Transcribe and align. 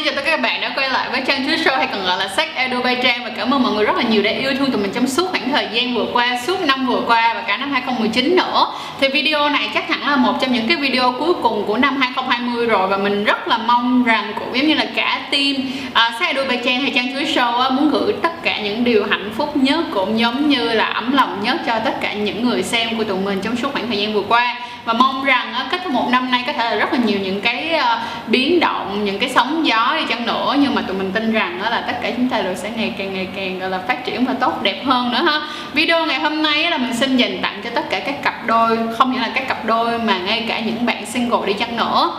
xin 0.00 0.06
chào 0.06 0.16
tất 0.16 0.22
cả 0.24 0.30
các 0.30 0.40
bạn 0.40 0.60
đã 0.60 0.72
quay 0.76 0.90
lại 0.90 1.08
với 1.12 1.22
Trang 1.26 1.46
chứa 1.46 1.56
Show 1.56 1.76
hay 1.76 1.88
còn 1.92 2.04
gọi 2.04 2.18
là 2.18 2.28
Sách 2.36 2.48
Edu 2.54 2.82
by 2.82 2.94
Trang 3.02 3.24
và 3.24 3.30
cảm 3.36 3.54
ơn 3.54 3.62
mọi 3.62 3.72
người 3.72 3.84
rất 3.84 3.96
là 3.96 4.02
nhiều 4.02 4.22
đã 4.22 4.30
yêu 4.30 4.52
thương 4.58 4.70
tụi 4.70 4.82
mình 4.82 4.92
trong 4.94 5.06
suốt 5.06 5.30
khoảng 5.30 5.52
thời 5.52 5.68
gian 5.72 5.94
vừa 5.94 6.06
qua, 6.12 6.38
suốt 6.46 6.60
năm 6.60 6.86
vừa 6.86 7.00
qua 7.06 7.34
và 7.34 7.40
cả 7.40 7.56
năm 7.56 7.72
2019 7.72 8.36
nữa. 8.36 8.72
Thì 9.00 9.08
video 9.08 9.48
này 9.48 9.70
chắc 9.74 9.88
hẳn 9.88 10.08
là 10.10 10.16
một 10.16 10.32
trong 10.40 10.52
những 10.52 10.68
cái 10.68 10.76
video 10.76 11.12
cuối 11.18 11.32
cùng 11.42 11.64
của 11.66 11.76
năm 11.76 11.96
2020 11.96 12.66
rồi 12.66 12.88
và 12.88 12.96
mình 12.96 13.24
rất 13.24 13.48
là 13.48 13.58
mong 13.58 14.04
rằng 14.04 14.32
cũng 14.38 14.56
giống 14.56 14.66
như 14.66 14.74
là 14.74 14.86
cả 14.94 15.20
team 15.30 15.54
à, 15.92 16.06
uh, 16.08 16.20
Sách 16.20 16.36
Edu 16.36 16.48
by 16.48 16.56
Trang 16.64 16.80
hay 16.80 16.92
Trang 16.94 17.14
chứa 17.14 17.22
Show 17.22 17.66
uh, 17.66 17.72
muốn 17.72 17.90
gửi 17.90 18.12
tất 18.22 18.42
cả 18.42 18.60
những 18.60 18.84
điều 18.84 19.06
hạnh 19.10 19.30
phúc 19.36 19.56
nhất 19.56 19.84
cũng 19.90 20.18
giống 20.18 20.48
như 20.48 20.72
là 20.72 20.84
ấm 20.84 21.12
lòng 21.12 21.40
nhất 21.42 21.60
cho 21.66 21.78
tất 21.84 22.00
cả 22.00 22.12
những 22.12 22.48
người 22.48 22.62
xem 22.62 22.98
của 22.98 23.04
tụi 23.04 23.18
mình 23.18 23.40
trong 23.42 23.56
suốt 23.56 23.72
khoảng 23.72 23.88
thời 23.88 23.98
gian 23.98 24.14
vừa 24.14 24.24
qua 24.28 24.56
và 24.84 24.92
mong 24.92 25.24
rằng 25.24 25.54
uh, 25.66 25.72
kết 25.72 25.80
thúc 25.84 25.92
một 25.92 26.08
năm 26.12 26.30
nay 26.30 26.44
có 26.46 26.52
thể 26.52 26.70
là 26.70 26.76
rất 26.76 26.92
là 26.92 26.98
nhiều 27.04 27.18
những 27.22 27.40
cái 27.40 27.59
Ờ, 27.78 28.00
biến 28.26 28.60
động, 28.60 29.04
những 29.04 29.18
cái 29.18 29.30
sóng 29.34 29.66
gió 29.66 29.94
đi 29.96 30.04
chăng 30.08 30.26
nữa. 30.26 30.54
Nhưng 30.58 30.74
mà 30.74 30.82
tụi 30.82 30.96
mình 30.96 31.12
tin 31.12 31.32
rằng 31.32 31.60
đó 31.62 31.70
là 31.70 31.80
tất 31.86 31.92
cả 32.02 32.10
chúng 32.16 32.28
ta 32.28 32.42
đều 32.42 32.54
sẽ 32.54 32.70
ngày 32.76 32.94
càng 32.98 33.14
ngày 33.14 33.28
càng 33.36 33.58
gọi 33.58 33.70
là 33.70 33.78
phát 33.88 34.04
triển 34.04 34.24
và 34.24 34.34
tốt 34.40 34.62
đẹp 34.62 34.82
hơn 34.86 35.12
nữa 35.12 35.22
ha. 35.26 35.40
Video 35.72 36.06
ngày 36.06 36.20
hôm 36.20 36.42
nay 36.42 36.70
là 36.70 36.78
mình 36.78 36.94
xin 36.94 37.16
dành 37.16 37.38
tặng 37.42 37.60
cho 37.64 37.70
tất 37.74 37.90
cả 37.90 38.00
các 38.00 38.22
cặp 38.22 38.46
đôi 38.46 38.78
không 38.98 39.12
những 39.12 39.20
là 39.20 39.30
các 39.34 39.48
cặp 39.48 39.64
đôi 39.64 39.98
mà 39.98 40.18
ngay 40.18 40.44
cả 40.48 40.60
những 40.60 40.86
bạn 40.86 41.06
single 41.06 41.46
đi 41.46 41.52
chăng 41.52 41.76
nữa. 41.76 42.12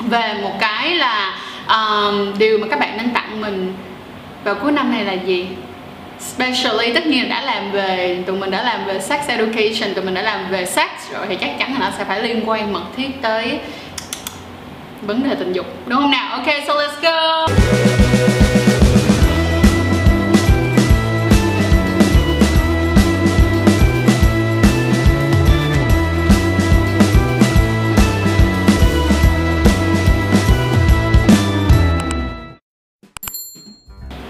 Về 0.00 0.34
một 0.42 0.52
cái 0.60 0.94
là 0.94 1.34
um, 1.68 2.38
điều 2.38 2.58
mà 2.58 2.66
các 2.70 2.80
bạn 2.80 2.96
nên 2.96 3.10
tặng 3.10 3.40
mình 3.40 3.74
vào 4.44 4.54
cuối 4.54 4.72
năm 4.72 4.90
này 4.90 5.04
là 5.04 5.12
gì? 5.12 5.46
Specially 6.20 6.94
tất 6.94 7.06
nhiên 7.06 7.28
đã 7.28 7.42
làm 7.42 7.70
về 7.72 8.22
tụi 8.26 8.36
mình 8.36 8.50
đã 8.50 8.62
làm 8.62 8.84
về 8.84 8.98
sex 8.98 9.20
education 9.28 9.94
tụi 9.94 10.04
mình 10.04 10.14
đã 10.14 10.22
làm 10.22 10.48
về 10.50 10.66
sex 10.66 10.90
rồi 11.12 11.26
thì 11.28 11.36
chắc 11.36 11.58
chắn 11.58 11.72
là 11.72 11.78
nó 11.78 11.96
sẽ 11.98 12.04
phải 12.04 12.22
liên 12.22 12.48
quan 12.48 12.72
mật 12.72 12.82
thiết 12.96 13.22
tới 13.22 13.58
vấn 15.02 15.28
đề 15.28 15.34
tình 15.34 15.52
dục 15.52 15.66
đúng 15.86 15.98
không 15.98 16.10
nào? 16.10 16.30
Ok 16.30 16.46
so 16.66 16.74
let's 16.74 17.02
go. 17.02 17.46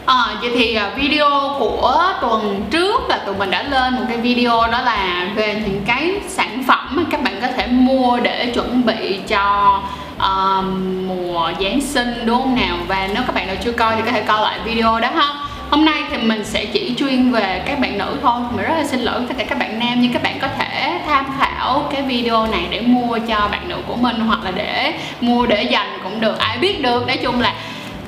À, 0.06 0.36
vậy 0.40 0.50
thì 0.54 0.74
à, 0.74 0.90
video 0.96 1.56
của 1.58 2.12
tuần 2.20 2.64
trước 2.70 3.00
là 3.08 3.18
tụi 3.26 3.34
mình 3.34 3.50
đã 3.50 3.62
lên 3.62 3.94
một 3.94 4.04
cái 4.08 4.16
video 4.16 4.52
đó 4.72 4.80
là 4.80 5.26
về 5.36 5.62
những 5.66 5.82
cái 5.86 6.14
sản 6.28 6.64
phẩm 6.68 6.88
mà 6.90 7.02
các 7.10 7.22
bạn 7.22 7.34
có 7.40 7.48
thể 7.56 7.66
mua 7.66 8.18
để 8.22 8.52
chuẩn 8.54 8.86
bị 8.86 9.18
cho 9.28 9.80
uh, 10.18 10.64
mùa 11.06 11.52
Giáng 11.60 11.80
sinh 11.80 12.26
đúng 12.26 12.42
không 12.42 12.54
nào? 12.54 12.76
Và 12.88 13.08
nếu 13.14 13.22
các 13.26 13.34
bạn 13.34 13.46
nào 13.46 13.56
chưa 13.64 13.72
coi 13.72 13.96
thì 13.96 14.02
có 14.04 14.10
thể 14.10 14.22
coi 14.22 14.40
lại 14.40 14.58
video 14.64 15.00
đó 15.00 15.08
ha. 15.14 15.34
Hôm 15.70 15.84
nay 15.84 16.02
thì 16.10 16.16
mình 16.18 16.44
sẽ 16.44 16.64
chỉ 16.64 16.94
chuyên 16.98 17.32
về 17.32 17.62
các 17.66 17.78
bạn 17.80 17.98
nữ 17.98 18.18
thôi. 18.22 18.40
Mình 18.50 18.64
rất 18.64 18.74
là 18.76 18.84
xin 18.84 19.00
lỗi 19.00 19.20
tất 19.28 19.34
cả 19.38 19.44
các 19.44 19.58
bạn 19.58 19.78
nam 19.78 20.00
Nhưng 20.00 20.12
các 20.12 20.22
bạn 20.22 20.38
có 20.40 20.48
thể 20.58 21.00
tham 21.06 21.26
khảo 21.38 21.88
cái 21.92 22.02
video 22.02 22.46
này 22.46 22.62
để 22.70 22.80
mua 22.80 23.18
cho 23.28 23.48
bạn 23.50 23.68
nữ 23.68 23.76
của 23.86 23.96
mình 23.96 24.16
Hoặc 24.20 24.44
là 24.44 24.50
để 24.50 24.98
mua 25.20 25.46
để 25.46 25.62
dành 25.62 25.98
cũng 26.02 26.20
được. 26.20 26.38
Ai 26.38 26.58
biết 26.58 26.82
được 26.82 27.06
Nói 27.06 27.16
chung 27.16 27.40
là 27.40 27.54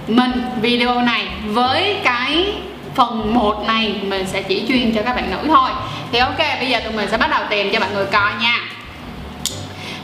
mình 0.09 0.33
video 0.61 1.03
này 1.03 1.27
với 1.45 1.97
cái 2.05 2.53
phần 2.95 3.35
1 3.35 3.65
này 3.67 3.95
mình 4.03 4.27
sẽ 4.27 4.43
chỉ 4.43 4.65
chuyên 4.69 4.95
cho 4.95 5.03
các 5.03 5.17
bạn 5.17 5.31
nữ 5.31 5.39
thôi. 5.49 5.71
Thì 6.13 6.19
ok 6.19 6.39
bây 6.39 6.69
giờ 6.69 6.81
tụi 6.81 6.93
mình 6.93 7.09
sẽ 7.11 7.17
bắt 7.17 7.31
đầu 7.31 7.41
tìm 7.51 7.71
cho 7.73 7.81
mọi 7.81 7.89
người 7.95 8.07
coi 8.07 8.33
nha 8.41 8.70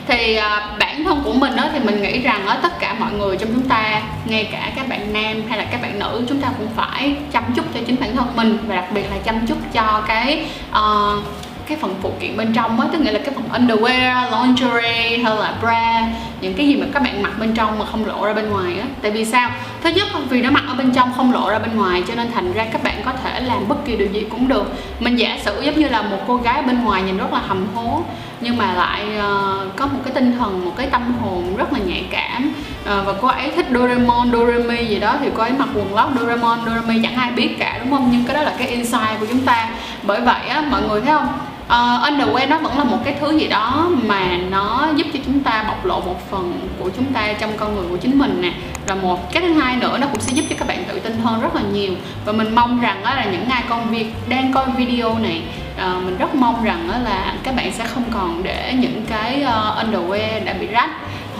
thì 0.07 0.37
uh, 0.37 0.79
bản 0.79 1.03
thân 1.03 1.21
của 1.25 1.33
mình 1.33 1.55
đó 1.55 1.63
thì 1.73 1.79
mình 1.79 2.01
nghĩ 2.01 2.21
rằng 2.21 2.45
ở 2.45 2.59
tất 2.63 2.79
cả 2.79 2.95
mọi 2.99 3.11
người 3.11 3.37
trong 3.37 3.49
chúng 3.53 3.69
ta 3.69 4.01
ngay 4.25 4.49
cả 4.51 4.71
các 4.75 4.89
bạn 4.89 5.13
nam 5.13 5.43
hay 5.49 5.57
là 5.57 5.65
các 5.71 5.81
bạn 5.81 5.99
nữ 5.99 6.25
chúng 6.29 6.41
ta 6.41 6.47
cũng 6.57 6.67
phải 6.75 7.15
chăm 7.31 7.43
chút 7.55 7.65
cho 7.73 7.79
chính 7.87 7.99
bản 7.99 8.15
thân 8.15 8.35
mình 8.35 8.57
và 8.67 8.75
đặc 8.75 8.85
biệt 8.93 9.03
là 9.11 9.17
chăm 9.23 9.47
chút 9.47 9.57
cho 9.73 10.03
cái 10.07 10.45
uh, 10.71 11.23
cái 11.67 11.77
phần 11.77 11.95
phụ 12.01 12.11
kiện 12.19 12.37
bên 12.37 12.53
trong 12.53 12.79
á 12.79 12.87
tức 12.91 13.01
nghĩa 13.01 13.11
là 13.11 13.19
cái 13.19 13.35
phần 13.35 13.49
underwear, 13.53 14.31
lingerie 14.31 15.17
hay 15.23 15.35
là 15.35 15.55
bra 15.61 16.01
những 16.41 16.53
cái 16.53 16.67
gì 16.67 16.75
mà 16.75 16.85
các 16.93 17.03
bạn 17.03 17.23
mặc 17.23 17.31
bên 17.39 17.53
trong 17.53 17.79
mà 17.79 17.85
không 17.85 18.05
lộ 18.05 18.25
ra 18.25 18.33
bên 18.33 18.49
ngoài 18.49 18.79
á. 18.79 18.85
Tại 19.01 19.11
vì 19.11 19.25
sao? 19.25 19.51
Thứ 19.83 19.89
nhất 19.89 20.07
vì 20.29 20.41
nó 20.41 20.51
mặc 20.51 20.63
ở 20.67 20.73
bên 20.73 20.91
trong 20.91 21.13
không 21.17 21.33
lộ 21.33 21.49
ra 21.49 21.59
bên 21.59 21.75
ngoài 21.75 22.03
cho 22.07 22.15
nên 22.15 22.31
thành 22.31 22.53
ra 22.53 22.65
các 22.71 22.83
bạn 22.83 22.95
có 23.05 23.11
thể 23.23 23.39
làm 23.39 23.67
bất 23.67 23.85
kỳ 23.85 23.95
điều 23.95 24.07
gì 24.07 24.25
cũng 24.29 24.47
được. 24.47 24.73
Mình 24.99 25.15
giả 25.15 25.37
sử 25.45 25.61
giống 25.61 25.79
như 25.79 25.89
là 25.89 26.01
một 26.01 26.17
cô 26.27 26.35
gái 26.37 26.61
bên 26.61 26.83
ngoài 26.83 27.01
nhìn 27.01 27.17
rất 27.17 27.33
là 27.33 27.39
hầm 27.39 27.67
hố 27.75 28.03
nhưng 28.41 28.57
mà 28.57 28.73
lại 28.73 29.05
uh, 29.17 29.75
có 29.75 29.85
một 29.85 29.99
cái 30.05 30.13
tinh 30.13 30.37
thần 30.39 30.65
một 30.65 30.71
cái 30.77 30.87
tâm 30.87 31.13
hồn 31.21 31.57
rất 31.57 31.73
là 31.73 31.79
nhạy 31.79 32.03
cảm 32.11 32.51
uh, 32.81 33.05
và 33.05 33.13
cô 33.21 33.27
ấy 33.27 33.51
thích 33.55 33.65
Doraemon, 33.73 34.31
Doremi 34.31 34.85
gì 34.85 34.99
đó 34.99 35.15
thì 35.21 35.29
cô 35.37 35.43
ấy 35.43 35.51
mặc 35.51 35.69
quần 35.75 35.95
lót 35.95 36.09
Doraemon, 36.19 36.59
Doremi 36.65 36.99
chẳng 37.03 37.15
ai 37.15 37.31
biết 37.31 37.55
cả 37.59 37.79
đúng 37.79 37.91
không? 37.91 38.09
Nhưng 38.11 38.23
cái 38.23 38.35
đó 38.35 38.41
là 38.41 38.53
cái 38.57 38.67
insight 38.67 39.19
của 39.19 39.25
chúng 39.29 39.39
ta. 39.39 39.69
Bởi 40.03 40.21
vậy 40.21 40.47
á 40.47 40.63
mọi 40.71 40.81
người 40.81 41.01
thấy 41.01 41.13
không? 41.13 41.27
Uh, 41.67 42.09
underwear 42.09 42.49
nó 42.49 42.57
vẫn 42.57 42.77
là 42.77 42.83
một 42.83 42.97
cái 43.05 43.15
thứ 43.19 43.37
gì 43.37 43.47
đó 43.47 43.89
mà 44.07 44.37
nó 44.49 44.87
giúp 44.95 45.07
cho 45.13 45.19
chúng 45.25 45.39
ta 45.39 45.65
bộc 45.67 45.85
lộ 45.85 46.01
một 46.01 46.31
phần 46.31 46.69
của 46.79 46.89
chúng 46.95 47.13
ta 47.13 47.33
trong 47.33 47.57
con 47.57 47.75
người 47.75 47.85
của 47.89 47.97
chính 47.97 48.19
mình 48.19 48.41
nè. 48.41 48.51
Và 48.87 48.95
một 48.95 49.33
cái 49.33 49.41
thứ 49.41 49.53
hai 49.53 49.75
nữa 49.75 49.97
nó 50.01 50.07
cũng 50.07 50.21
sẽ 50.21 50.33
giúp 50.33 50.45
cho 50.49 50.55
các 50.59 50.67
bạn 50.67 50.83
tự 50.87 50.99
tin 50.99 51.17
hơn 51.23 51.41
rất 51.41 51.55
là 51.55 51.61
nhiều. 51.61 51.93
Và 52.25 52.31
mình 52.31 52.55
mong 52.55 52.81
rằng 52.81 53.01
đó 53.03 53.13
là 53.13 53.25
những 53.25 53.49
ai 53.49 53.63
con 53.69 53.89
việc 53.89 54.13
đang 54.29 54.53
coi 54.53 54.65
video 54.77 55.19
này 55.19 55.41
uh, 55.75 56.03
mình 56.03 56.17
rất 56.17 56.35
mong 56.35 56.63
rằng 56.63 56.89
đó 56.91 56.97
là 57.03 57.33
các 57.43 57.55
bạn 57.55 57.71
sẽ 57.71 57.85
không 57.85 58.03
còn 58.11 58.43
để 58.43 58.73
những 58.79 59.05
cái 59.09 59.43
uh, 59.43 59.85
underwear 59.85 60.45
đã 60.45 60.53
bị 60.53 60.67
rách 60.67 60.89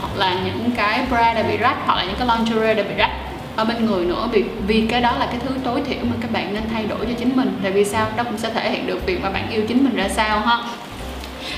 hoặc 0.01 0.15
là 0.15 0.33
những 0.45 0.71
cái 0.77 1.05
bra 1.09 1.33
đã 1.33 1.43
bị 1.43 1.57
rách 1.57 1.77
hoặc 1.85 1.95
là 1.95 2.03
những 2.03 2.15
cái 2.19 2.27
lingerie 2.27 2.73
đã 2.73 2.83
bị 2.83 2.95
rách 2.97 3.11
ở 3.57 3.65
bên 3.65 3.85
người 3.85 4.05
nữa 4.05 4.29
vì 4.31 4.43
vì 4.67 4.87
cái 4.89 5.01
đó 5.01 5.11
là 5.19 5.25
cái 5.25 5.39
thứ 5.45 5.55
tối 5.63 5.81
thiểu 5.87 5.99
mà 6.03 6.15
các 6.21 6.31
bạn 6.31 6.53
nên 6.53 6.63
thay 6.73 6.85
đổi 6.85 6.99
cho 6.99 7.13
chính 7.19 7.35
mình. 7.35 7.59
Tại 7.63 7.71
vì 7.71 7.83
sao? 7.83 8.07
Đó 8.17 8.23
cũng 8.23 8.37
sẽ 8.37 8.49
thể 8.53 8.71
hiện 8.71 8.87
được 8.87 9.05
việc 9.05 9.21
mà 9.23 9.29
bạn 9.29 9.49
yêu 9.49 9.61
chính 9.67 9.83
mình 9.83 9.95
ra 9.95 10.09
sao 10.09 10.39
ha. 10.39 10.59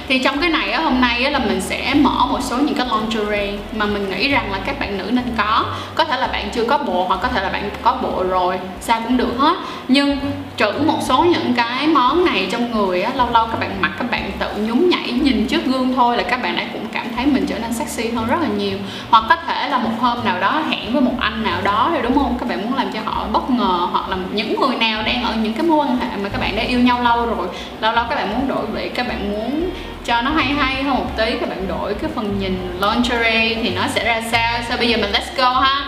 Thì 0.08 0.20
trong 0.20 0.42
cái 0.42 0.50
này 0.50 0.72
á, 0.72 0.82
hôm 0.82 1.02
nay 1.02 1.24
á, 1.24 1.32
là 1.32 1.40
mình 1.40 1.62
sẽ 1.62 1.94
mở 1.94 2.26
một 2.30 2.40
số 2.42 2.58
những 2.58 2.76
cái 2.76 2.88
lingerie 2.92 3.58
mà 3.76 3.86
mình 3.86 4.10
nghĩ 4.10 4.30
rằng 4.30 4.52
là 4.52 4.60
các 4.66 4.80
bạn 4.80 4.98
nữ 4.98 5.04
nên 5.12 5.26
có. 5.38 5.66
Có 5.96 6.04
thể 6.04 6.20
là 6.20 6.28
bạn 6.28 6.50
chưa 6.54 6.66
có 6.66 6.78
bộ 6.78 7.06
hoặc 7.08 7.20
có 7.24 7.28
thể 7.28 7.42
là 7.42 7.50
bạn 7.50 7.70
có 7.82 7.98
bộ 8.02 8.24
rồi 8.24 8.60
sao 8.82 9.02
cũng 9.04 9.18
được 9.18 9.38
hết. 9.38 9.58
Nhưng 9.88 10.18
trữ 10.58 10.72
một 10.86 11.00
số 11.08 11.24
những 11.24 11.54
cái 11.54 11.88
món 11.88 12.26
này 12.26 12.48
trong 12.52 12.72
người 12.72 13.02
á, 13.02 13.12
lâu 13.16 13.28
lâu 13.34 13.48
các 13.48 13.60
bạn 13.60 13.72
mặc 13.82 13.92
các 13.98 14.12
bạn 14.12 14.32
tự 14.40 14.48
nhún 14.58 14.90
nhảy 14.90 15.12
nhìn 15.12 15.48
trước 15.48 15.66
gương 15.66 15.94
thôi 15.96 16.18
là 16.18 16.24
các 16.24 16.44
bạn 16.44 16.56
ấy 16.56 16.66
cũng 16.74 16.86
thấy 17.20 17.28
mình 17.28 17.46
trở 17.48 17.60
nên 17.60 17.74
sexy 17.74 18.12
hơn 18.12 18.28
rất 18.28 18.42
là 18.42 18.48
nhiều. 18.48 18.78
Hoặc 19.10 19.24
có 19.30 19.36
thể 19.36 19.70
là 19.70 19.78
một 19.78 19.90
hôm 20.00 20.26
nào 20.26 20.40
đó 20.40 20.62
hẹn 20.70 20.94
với 20.94 21.02
một 21.02 21.14
anh 21.20 21.44
nào 21.44 21.62
đó 21.64 21.90
rồi, 21.94 22.02
đúng 22.02 22.14
không? 22.14 22.38
Các 22.40 22.50
bạn 22.50 22.62
muốn 22.62 22.76
làm 22.76 22.92
cho 22.94 23.00
họ 23.06 23.26
bất 23.32 23.50
ngờ 23.50 23.88
hoặc 23.92 24.10
là 24.10 24.18
những 24.32 24.62
người 24.62 24.76
nào 24.76 25.04
đang 25.04 25.24
ở 25.24 25.36
những 25.36 25.54
cái 25.54 25.64
mối 25.64 25.78
quan 25.78 26.00
hệ 26.00 26.18
mà 26.18 26.30
các 26.30 26.42
bạn 26.42 26.56
đã 26.56 26.64
yêu 26.64 26.80
nhau 26.80 27.02
lâu 27.02 27.26
rồi, 27.26 27.48
lâu 27.82 27.94
lâu 27.94 28.06
các 28.10 28.16
bạn 28.16 28.30
muốn 28.30 28.48
đổi 28.48 28.66
vị, 28.66 28.92
các 28.96 29.08
bạn 29.08 29.32
muốn 29.32 29.70
cho 30.06 30.22
nó 30.22 30.32
hay 30.32 30.46
hay 30.46 30.84
hơn 30.84 30.96
một 30.96 31.18
tí, 31.18 31.32
các 31.40 31.50
bạn 31.50 31.68
đổi 31.68 31.94
cái 31.94 32.10
phần 32.16 32.40
nhìn 32.40 32.80
lingerie 32.82 33.56
thì 33.64 33.76
nó 33.76 33.82
sẽ 33.88 34.06
ra 34.06 34.22
sao? 34.32 34.60
Sau 34.68 34.78
bây 34.78 34.90
giờ 34.90 34.98
mình 34.98 35.12
let's 35.12 35.38
go 35.38 35.60
ha? 35.60 35.86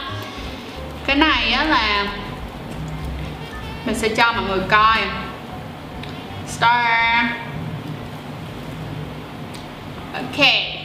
Cái 1.06 1.16
này 1.16 1.52
á 1.52 1.64
là 1.64 2.06
mình 3.86 3.96
sẽ 3.96 4.10
cho 4.10 4.32
mọi 4.32 4.44
người 4.44 4.60
coi. 4.70 4.98
Star. 6.48 7.26
Okay 10.14 10.81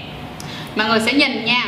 mọi 0.76 0.88
người 0.88 1.00
sẽ 1.00 1.12
nhìn 1.12 1.44
nha. 1.44 1.62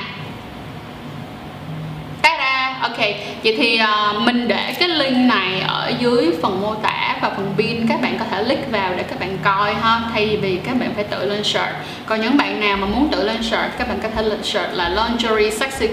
Ok 2.83 2.99
vậy 3.45 3.55
thì 3.59 3.81
uh, 3.83 4.23
mình 4.23 4.49
để 4.49 4.75
cái 4.81 4.89
link 4.89 5.17
này 5.17 5.61
ở 5.61 5.93
dưới 5.99 6.31
phần 6.43 6.61
mô 6.61 6.75
tả 6.75 7.17
và 7.21 7.31
phần 7.37 7.55
pin 7.57 7.87
các 7.89 8.01
bạn 8.01 8.19
có 8.19 8.25
thể 8.31 8.45
click 8.45 8.71
vào 8.71 8.95
để 8.97 9.03
các 9.03 9.21
bạn 9.21 9.39
coi 9.45 9.75
ha. 9.75 10.01
Thay 10.13 10.37
vì 10.37 10.61
các 10.67 10.77
bạn 10.81 10.93
phải 10.95 11.05
tự 11.05 11.25
lên 11.25 11.45
search. 11.45 11.75
Còn 12.07 12.21
những 12.21 12.37
bạn 12.37 12.61
nào 12.61 12.77
mà 12.77 12.87
muốn 12.87 13.09
tự 13.13 13.25
lên 13.25 13.43
search 13.43 13.79
các 13.79 13.89
bạn 13.89 13.99
có 14.03 14.09
thể 14.17 14.23
lên 14.23 14.43
search 14.43 14.75
là 14.75 14.89
lingerie 14.89 15.51
sexy 15.51 15.89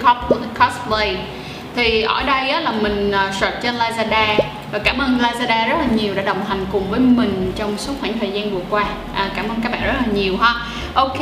cosplay. 0.60 1.18
Thì 1.76 2.02
ở 2.02 2.24
đây 2.24 2.50
á, 2.50 2.60
là 2.60 2.72
mình 2.72 3.12
ờ, 3.12 3.32
search 3.40 3.62
trên 3.62 3.76
Lazada. 3.76 4.38
Và 4.72 4.80
cảm 4.80 4.98
ơn 4.98 5.18
Lazada 5.18 5.70
rất 5.70 5.76
là 5.80 5.88
nhiều 5.96 6.14
đã 6.16 6.22
đồng 6.22 6.46
hành 6.46 6.66
cùng 6.72 6.90
với 6.90 7.00
mình 7.00 7.52
trong 7.56 7.78
suốt 7.78 7.94
khoảng 8.00 8.20
thời 8.20 8.32
gian 8.32 8.52
vừa 8.52 8.64
qua. 8.70 8.86
À, 9.16 9.30
cảm 9.36 9.50
ơn 9.50 9.62
các 9.64 9.72
bạn 9.72 9.84
rất 9.84 9.94
là 9.94 10.14
nhiều 10.14 10.38
ha 10.38 10.54
ok 10.96 11.20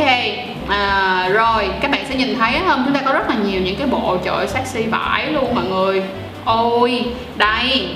à, 0.70 1.30
rồi 1.34 1.70
các 1.82 1.92
bạn 1.92 2.06
sẽ 2.10 2.16
nhìn 2.16 2.36
thấy 2.40 2.54
không 2.68 2.84
chúng 2.86 2.94
ta 2.94 3.02
có 3.06 3.14
rất 3.14 3.30
là 3.30 3.36
nhiều 3.36 3.62
những 3.62 3.76
cái 3.76 3.88
bộ 3.88 4.18
trời 4.26 4.48
sexy 4.48 4.84
vải 4.84 5.32
luôn 5.32 5.56
mọi 5.56 5.66
người. 5.66 6.04
Ôi 6.46 7.06
đây. 7.36 7.88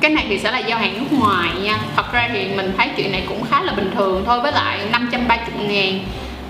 Cái 0.00 0.10
này 0.10 0.24
thì 0.28 0.38
sẽ 0.38 0.50
là 0.50 0.58
giao 0.58 0.78
hàng 0.78 0.94
nước 0.94 1.18
ngoài 1.18 1.50
nha. 1.62 1.78
Thật 1.96 2.12
ra 2.12 2.28
thì 2.32 2.48
mình 2.56 2.72
thấy 2.76 2.88
chuyện 2.96 3.12
này 3.12 3.24
cũng 3.28 3.44
khá 3.50 3.62
là 3.62 3.72
bình 3.72 3.90
thường 3.94 4.22
thôi 4.26 4.40
với 4.40 4.52
lại 4.52 4.78
530 4.92 5.66
ngàn 5.68 6.00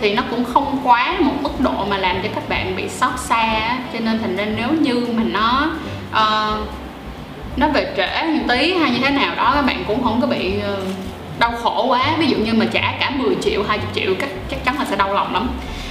thì 0.00 0.14
nó 0.14 0.22
cũng 0.30 0.44
không 0.44 0.78
quá 0.84 1.14
một 1.20 1.32
mức 1.40 1.60
độ 1.60 1.84
mà 1.90 1.98
làm 1.98 2.16
cho 2.22 2.28
các 2.34 2.48
bạn 2.48 2.76
bị 2.76 2.88
xót 2.88 3.12
xa 3.18 3.78
cho 3.92 3.98
nên 4.00 4.18
thành 4.18 4.36
ra 4.36 4.44
nếu 4.56 4.68
như 4.80 5.06
mà 5.16 5.22
nó 5.22 5.70
uh, 6.10 6.68
nó 7.56 7.68
về 7.68 7.92
trễ 7.96 8.22
một 8.22 8.44
tí 8.48 8.74
hay 8.74 8.90
như 8.90 8.98
thế 8.98 9.10
nào 9.10 9.34
đó 9.36 9.52
các 9.54 9.62
bạn 9.62 9.84
cũng 9.86 10.04
không 10.04 10.20
có 10.20 10.26
bị 10.26 10.52
uh, 10.58 10.84
đau 11.38 11.52
khổ 11.62 11.86
quá. 11.88 12.16
Ví 12.18 12.26
dụ 12.26 12.36
như 12.36 12.54
mà 12.54 12.66
trả 12.72 12.96
cả 13.00 13.10
10 13.16 13.36
triệu 13.42 13.62
20 13.68 13.86
triệu 13.94 14.14
chắc 14.20 14.28
chắc 14.50 14.64
chắn 14.64 14.78
là 14.78 14.84
sẽ 14.84 14.96
đau 14.96 15.14
lòng 15.14 15.34
lắm. 15.34 15.50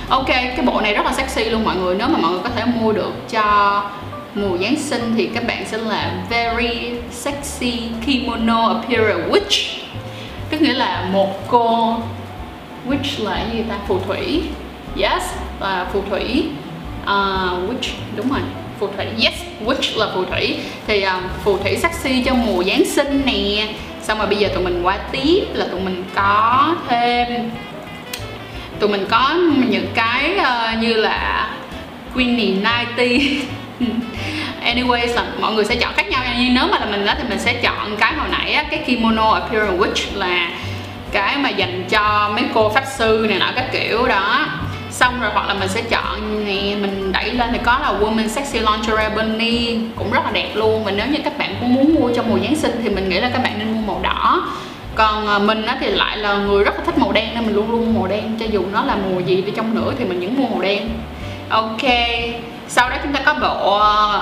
Ok 0.09 0.27
cái 0.27 0.61
bộ 0.65 0.81
này 0.81 0.93
rất 0.93 1.05
là 1.05 1.13
sexy 1.13 1.43
luôn 1.43 1.63
mọi 1.63 1.75
người. 1.75 1.95
Nếu 1.95 2.07
mà 2.07 2.17
mọi 2.17 2.31
người 2.31 2.41
có 2.43 2.49
thể 2.55 2.65
mua 2.65 2.91
được 2.91 3.13
cho 3.29 3.83
mùa 4.35 4.57
Giáng 4.57 4.75
sinh 4.75 5.13
thì 5.17 5.29
các 5.33 5.47
bạn 5.47 5.65
sẽ 5.65 5.77
là 5.77 6.11
very 6.29 6.91
sexy 7.11 7.81
kimono 8.05 8.67
apparel 8.67 9.29
witch. 9.31 9.79
Tức 10.49 10.61
nghĩa 10.61 10.73
là 10.73 11.09
một 11.11 11.47
cô 11.47 11.97
witch 12.89 13.25
là 13.25 13.45
gì 13.53 13.63
ta? 13.69 13.75
Phù 13.87 13.99
thủy. 13.99 14.43
Yes 15.01 15.23
là 15.59 15.87
phù 15.93 16.01
thủy. 16.09 16.43
Uh, 17.03 17.69
witch 17.69 17.91
đúng 18.15 18.29
rồi 18.29 18.41
phù 18.79 18.87
thủy. 18.87 19.05
Yes 19.23 19.33
witch 19.65 19.99
là 19.99 20.07
phù 20.15 20.25
thủy. 20.25 20.57
Thì 20.87 21.01
um, 21.01 21.21
phù 21.43 21.57
thủy 21.57 21.77
sexy 21.77 22.23
cho 22.23 22.33
mùa 22.33 22.63
giáng 22.63 22.85
sinh 22.85 23.21
nè 23.25 23.67
xong 24.07 24.17
rồi 24.17 24.27
bây 24.27 24.37
giờ 24.37 24.49
tụi 24.53 24.63
mình 24.63 24.81
qua 24.83 24.97
tiếp 25.11 25.43
là 25.53 25.65
tụi 25.71 25.79
mình 25.79 26.03
có 26.15 26.75
thêm 26.87 27.51
tụi 28.79 28.89
mình 28.89 29.05
có 29.09 29.35
những 29.69 29.87
cái 29.95 30.31
uh, 30.37 30.81
như 30.81 30.93
là 30.93 31.47
Queenie 32.13 32.53
90 32.95 33.41
anyways 34.65 35.15
là 35.15 35.23
mọi 35.39 35.53
người 35.53 35.65
sẽ 35.65 35.75
chọn 35.75 35.93
khác 35.93 36.09
nhau 36.09 36.23
nhưng 36.39 36.53
nếu 36.53 36.67
mà 36.71 36.79
là 36.79 36.85
mình 36.85 37.05
đó 37.05 37.13
thì 37.17 37.23
mình 37.29 37.39
sẽ 37.39 37.53
chọn 37.53 37.97
cái 37.97 38.13
hồi 38.13 38.27
nãy 38.31 38.53
á, 38.53 38.63
cái 38.63 38.79
kimono 38.79 39.31
appearance 39.31 39.77
witch 39.77 40.17
là 40.17 40.51
cái 41.11 41.37
mà 41.37 41.49
dành 41.49 41.83
cho 41.89 42.29
mấy 42.33 42.43
cô 42.53 42.69
pháp 42.69 42.83
sư 42.97 43.25
này 43.29 43.39
nọ 43.39 43.51
các 43.55 43.65
kiểu 43.71 44.07
đó 44.07 44.47
xong 44.97 45.21
rồi 45.21 45.31
hoặc 45.33 45.47
là 45.47 45.53
mình 45.53 45.69
sẽ 45.69 45.81
chọn 45.81 46.43
thì 46.45 46.75
mình 46.75 47.11
đẩy 47.11 47.33
lên 47.33 47.49
thì 47.51 47.59
có 47.63 47.79
là 47.81 47.93
woman 47.99 48.27
sexy 48.27 48.59
lingerie 48.59 49.09
bunny, 49.15 49.77
cũng 49.95 50.11
rất 50.11 50.25
là 50.25 50.31
đẹp 50.31 50.49
luôn. 50.53 50.83
Và 50.83 50.91
nếu 50.91 51.07
như 51.07 51.19
các 51.23 51.37
bạn 51.37 51.55
cũng 51.59 51.73
muốn 51.73 51.95
mua 51.95 52.09
cho 52.15 52.23
mùa 52.23 52.39
giáng 52.39 52.55
sinh 52.55 52.81
thì 52.83 52.89
mình 52.89 53.09
nghĩ 53.09 53.19
là 53.19 53.29
các 53.29 53.43
bạn 53.43 53.59
nên 53.59 53.71
mua 53.73 53.93
màu 53.93 54.01
đỏ. 54.03 54.47
Còn 54.95 55.27
à, 55.27 55.39
mình 55.39 55.65
á 55.65 55.77
thì 55.79 55.87
lại 55.87 56.17
là 56.17 56.33
người 56.33 56.63
rất 56.63 56.77
là 56.77 56.83
thích 56.85 56.97
màu 56.97 57.11
đen 57.11 57.29
nên 57.33 57.45
mình 57.45 57.55
luôn 57.55 57.71
luôn 57.71 57.93
mua 57.93 57.99
màu 57.99 58.07
đen, 58.07 58.37
cho 58.39 58.45
dù 58.45 58.63
nó 58.73 58.83
là 58.83 58.95
mùa 58.95 59.19
gì 59.19 59.41
đi 59.41 59.51
chăng 59.51 59.75
nữa 59.75 59.93
thì 59.99 60.05
mình 60.05 60.19
vẫn 60.19 60.35
mua 60.35 60.47
màu 60.47 60.61
đen. 60.61 60.89
Ok, 61.49 61.81
sau 62.67 62.89
đó 62.89 62.95
chúng 63.03 63.13
ta 63.13 63.19
có 63.25 63.33
bộ 63.33 63.77
à, 63.79 64.21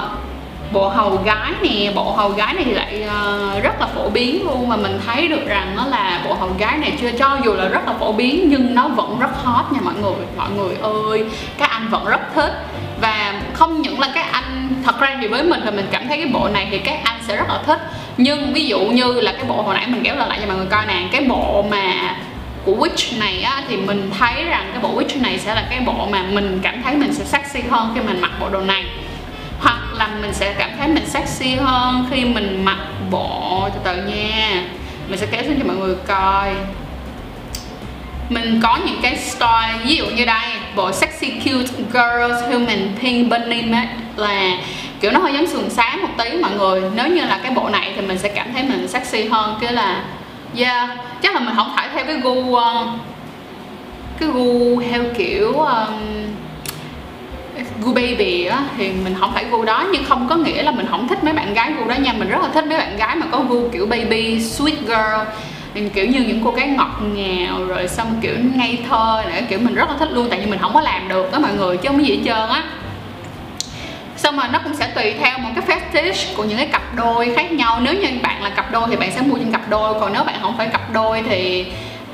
bộ 0.75 0.89
hầu 0.89 1.21
gái 1.25 1.51
nè 1.61 1.91
bộ 1.95 2.11
hầu 2.11 2.29
gái 2.29 2.53
này 2.53 2.63
thì 2.63 2.73
lại 2.73 3.03
uh, 3.05 3.63
rất 3.63 3.81
là 3.81 3.87
phổ 3.87 4.09
biến 4.09 4.45
luôn 4.45 4.69
mà 4.69 4.75
mình 4.75 4.99
thấy 5.05 5.27
được 5.27 5.47
rằng 5.47 5.73
nó 5.75 5.85
là 5.85 6.21
bộ 6.25 6.33
hầu 6.33 6.49
gái 6.57 6.77
này 6.77 6.93
chưa 7.01 7.11
cho 7.11 7.37
dù 7.45 7.53
là 7.53 7.67
rất 7.67 7.87
là 7.87 7.93
phổ 7.99 8.11
biến 8.11 8.45
nhưng 8.49 8.75
nó 8.75 8.87
vẫn 8.87 9.19
rất 9.19 9.43
hot 9.43 9.65
nha 9.71 9.79
mọi 9.83 9.93
người. 10.01 10.25
Mọi 10.37 10.49
người 10.49 10.75
ơi 10.81 11.25
các 11.57 11.69
anh 11.69 11.87
vẫn 11.89 12.05
rất 12.05 12.19
thích. 12.35 12.53
Và 13.01 13.41
không 13.53 13.81
những 13.81 13.99
là 13.99 14.11
các 14.15 14.25
anh 14.31 14.69
thật 14.83 14.99
ra 14.99 15.17
thì 15.21 15.27
với 15.27 15.43
mình 15.43 15.61
thì 15.65 15.71
mình 15.71 15.87
cảm 15.91 16.07
thấy 16.07 16.17
cái 16.17 16.27
bộ 16.33 16.47
này 16.53 16.67
thì 16.71 16.77
các 16.77 16.99
anh 17.03 17.19
sẽ 17.27 17.35
rất 17.35 17.49
là 17.49 17.59
thích. 17.65 17.79
Nhưng 18.17 18.53
ví 18.53 18.65
dụ 18.67 18.79
như 18.79 19.21
là 19.21 19.31
cái 19.31 19.43
bộ 19.47 19.61
hồi 19.61 19.75
nãy 19.75 19.87
mình 19.87 20.03
kéo 20.03 20.15
lại 20.15 20.37
cho 20.41 20.47
mọi 20.47 20.57
người 20.57 20.65
coi 20.65 20.85
nè 20.85 21.07
cái 21.11 21.21
bộ 21.21 21.65
mà 21.71 22.15
của 22.65 22.75
witch 22.75 23.19
này 23.19 23.41
á, 23.41 23.63
thì 23.67 23.77
mình 23.77 24.11
thấy 24.19 24.43
rằng 24.43 24.69
cái 24.73 24.81
bộ 24.81 25.01
witch 25.01 25.21
này 25.21 25.39
sẽ 25.39 25.55
là 25.55 25.67
cái 25.69 25.79
bộ 25.85 26.07
mà 26.11 26.23
mình 26.31 26.59
cảm 26.63 26.81
thấy 26.83 26.95
mình 26.95 27.13
sẽ 27.13 27.23
sexy 27.25 27.61
hơn 27.69 27.91
khi 27.95 28.01
mình 28.01 28.21
mặc 28.21 28.31
bộ 28.39 28.49
đồ 28.49 28.59
này 28.59 28.85
là 29.97 30.07
mình 30.21 30.33
sẽ 30.33 30.53
cảm 30.57 30.69
thấy 30.77 30.87
mình 30.87 31.05
sexy 31.05 31.55
hơn 31.55 32.05
khi 32.11 32.25
mình 32.25 32.65
mặc 32.65 32.77
bộ 33.11 33.69
từ 33.73 33.79
từ 33.83 34.03
nha 34.03 34.63
mình 35.07 35.19
sẽ 35.19 35.25
kéo 35.31 35.43
xuống 35.43 35.59
cho 35.59 35.65
mọi 35.67 35.75
người 35.75 35.95
coi. 36.07 36.49
Mình 38.29 38.59
có 38.63 38.79
những 38.85 38.99
cái 39.01 39.17
style 39.17 39.73
ví 39.85 39.95
dụ 39.95 40.05
như 40.05 40.25
đây 40.25 40.45
bộ 40.75 40.91
sexy 40.91 41.29
cute 41.29 41.83
girls 41.93 42.43
human 42.51 42.95
pink 43.01 43.31
bunny 43.31 43.61
made 43.61 43.89
là 44.15 44.57
kiểu 45.01 45.11
nó 45.11 45.19
hơi 45.19 45.33
giống 45.33 45.47
sườn 45.47 45.69
sáng 45.69 46.01
một 46.01 46.09
tí 46.17 46.37
mọi 46.41 46.51
người. 46.57 46.81
Nếu 46.95 47.07
như 47.07 47.21
là 47.21 47.39
cái 47.43 47.51
bộ 47.51 47.69
này 47.69 47.91
thì 47.95 48.01
mình 48.01 48.17
sẽ 48.17 48.29
cảm 48.29 48.53
thấy 48.53 48.63
mình 48.63 48.87
sexy 48.87 49.27
hơn 49.27 49.57
cái 49.61 49.73
là 49.73 50.03
yeah 50.57 50.89
chắc 51.21 51.33
là 51.33 51.39
mình 51.39 51.55
không 51.55 51.73
phải 51.75 51.89
theo 51.93 52.05
cái 52.05 52.15
gu 52.15 52.55
um, 52.55 52.99
cái 54.19 54.29
gu 54.29 54.81
theo 54.81 55.03
kiểu 55.17 55.53
um, 55.53 55.93
gu 57.81 57.93
baby 57.93 58.45
á, 58.45 58.63
thì 58.77 58.91
mình 59.03 59.15
không 59.19 59.33
phải 59.33 59.45
gu 59.45 59.65
đó, 59.65 59.87
nhưng 59.91 60.03
không 60.03 60.27
có 60.29 60.35
nghĩa 60.35 60.63
là 60.63 60.71
mình 60.71 60.87
không 60.89 61.07
thích 61.07 61.23
mấy 61.23 61.33
bạn 61.33 61.53
gái 61.53 61.71
gu 61.79 61.87
đó 61.87 61.95
nha. 61.95 62.13
Mình 62.13 62.29
rất 62.29 62.41
là 62.41 62.49
thích 62.53 62.65
mấy 62.67 62.77
bạn 62.77 62.97
gái 62.97 63.15
mà 63.15 63.25
có 63.31 63.39
gu 63.39 63.69
kiểu 63.69 63.85
baby, 63.85 64.37
sweet 64.37 64.81
girl 64.81 65.29
mình 65.73 65.89
kiểu 65.89 66.05
như 66.05 66.19
những 66.19 66.41
cô 66.43 66.51
gái 66.51 66.67
ngọt 66.67 66.99
ngào, 67.13 67.65
rồi 67.65 67.87
xong 67.87 68.07
kiểu 68.21 68.33
ngây 68.55 68.79
thơ 68.89 69.23
này 69.29 69.43
kiểu 69.49 69.59
mình 69.59 69.75
rất 69.75 69.89
là 69.89 69.95
thích 69.99 70.11
luôn, 70.11 70.27
tại 70.29 70.39
vì 70.39 70.45
mình 70.45 70.59
không 70.59 70.73
có 70.73 70.81
làm 70.81 71.07
được 71.07 71.31
đó 71.31 71.39
mọi 71.39 71.53
người, 71.53 71.77
chứ 71.77 71.89
không 71.89 71.97
có 71.97 72.03
gì 72.03 72.15
hết 72.15 72.21
trơn 72.25 72.49
á. 72.49 72.63
Xong 74.17 74.37
rồi 74.37 74.47
nó 74.53 74.59
cũng 74.63 74.75
sẽ 74.75 74.87
tùy 74.87 75.13
theo 75.19 75.37
một 75.37 75.49
cái 75.55 75.79
fetish 75.93 76.35
của 76.37 76.43
những 76.43 76.57
cái 76.57 76.67
cặp 76.67 76.95
đôi 76.95 77.33
khác 77.35 77.51
nhau. 77.51 77.79
Nếu 77.81 77.93
như 77.93 78.07
bạn 78.21 78.43
là 78.43 78.49
cặp 78.49 78.71
đôi 78.71 78.83
thì 78.89 78.95
bạn 78.95 79.11
sẽ 79.11 79.21
mua 79.21 79.37
trên 79.37 79.51
cặp 79.51 79.69
đôi, 79.69 79.99
còn 79.99 80.13
nếu 80.13 80.23
bạn 80.23 80.35
không 80.41 80.57
phải 80.57 80.67
cặp 80.67 80.93
đôi 80.93 81.23
thì 81.29 81.65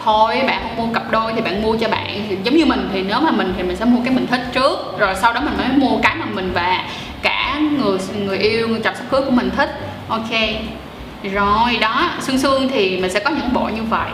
thôi, 0.04 0.42
bạn 0.48 0.62
không 0.64 0.76
mua 0.78 0.94
cặp 0.94 1.12
đôi 1.12 1.34
thì 1.36 1.42
bạn 1.42 1.62
mua 1.62 1.78
cho 1.78 1.90
bạn. 1.90 2.26
Thì 2.30 2.38
giống 2.44 2.56
như 2.56 2.66
mình 2.66 2.90
thì 2.94 3.02
nếu 3.02 3.20
mà 3.22 3.32
mình 3.32 3.54
thì 3.58 3.64
mình 3.64 3.76
sẽ 3.76 3.86
mua 3.86 4.00
cái 4.06 4.14
mình 4.14 4.28
thích 4.28 4.42
trước, 4.54 5.00
rồi 5.00 5.16
sau 5.16 5.34
đó 5.34 5.42
mình 5.42 5.58
mới 5.58 5.68
mua 5.68 5.98
cái 6.04 6.16
mà 6.16 6.26
mình 6.26 6.52
và 6.54 6.84
cả 7.22 7.60
người 7.78 7.98
người 8.16 8.38
yêu, 8.38 8.68
người 8.68 8.80
chồng 8.84 8.96
sắp 8.96 9.04
cưới 9.10 9.22
của 9.22 9.32
mình 9.32 9.50
thích. 9.58 9.70
Ok. 10.10 10.32
Rồi, 11.24 11.78
đó 11.82 12.10
xương 12.20 12.38
xương 12.38 12.68
thì 12.68 12.98
mình 13.02 13.12
sẽ 13.12 13.20
có 13.20 13.32
những 13.32 13.54
bộ 13.54 13.70
như 13.76 13.84
vậy. 13.84 14.12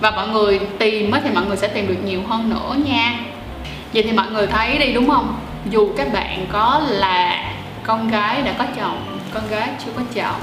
Và 0.00 0.10
mọi 0.10 0.28
người 0.28 0.60
tìm 0.78 1.10
thì 1.24 1.30
mọi 1.34 1.44
người 1.44 1.56
sẽ 1.56 1.68
tìm 1.68 1.88
được 1.88 2.04
nhiều 2.04 2.22
hơn 2.28 2.50
nữa 2.50 2.76
nha. 2.86 3.14
Vậy 3.94 4.02
thì 4.02 4.12
mọi 4.12 4.30
người 4.30 4.46
thấy 4.46 4.78
đi, 4.78 4.92
đúng 4.92 5.08
không? 5.10 5.34
Dù 5.70 5.92
các 5.96 6.12
bạn 6.12 6.46
có 6.52 6.80
là 6.88 7.44
con 7.82 8.08
gái 8.08 8.42
đã 8.42 8.52
có 8.58 8.64
chồng, 8.76 9.18
con 9.34 9.42
gái 9.50 9.68
chưa 9.84 9.92
có 9.96 10.02
chồng 10.14 10.40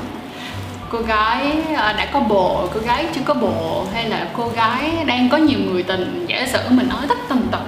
cô 0.89 0.99
gái 0.99 1.57
à, 1.75 1.93
đã 1.93 2.05
có 2.13 2.19
bồ, 2.19 2.67
cô 2.73 2.79
gái 2.79 3.05
chưa 3.15 3.21
có 3.25 3.33
bồ, 3.33 3.85
hay 3.93 4.09
là 4.09 4.27
cô 4.37 4.47
gái 4.55 4.91
đang 5.05 5.29
có 5.29 5.37
nhiều 5.37 5.59
người 5.59 5.83
tình, 5.83 6.25
giả 6.27 6.47
sử 6.47 6.59
mình 6.69 6.89
nói 6.89 7.05
tất 7.09 7.17
tần 7.29 7.47
tật, 7.51 7.63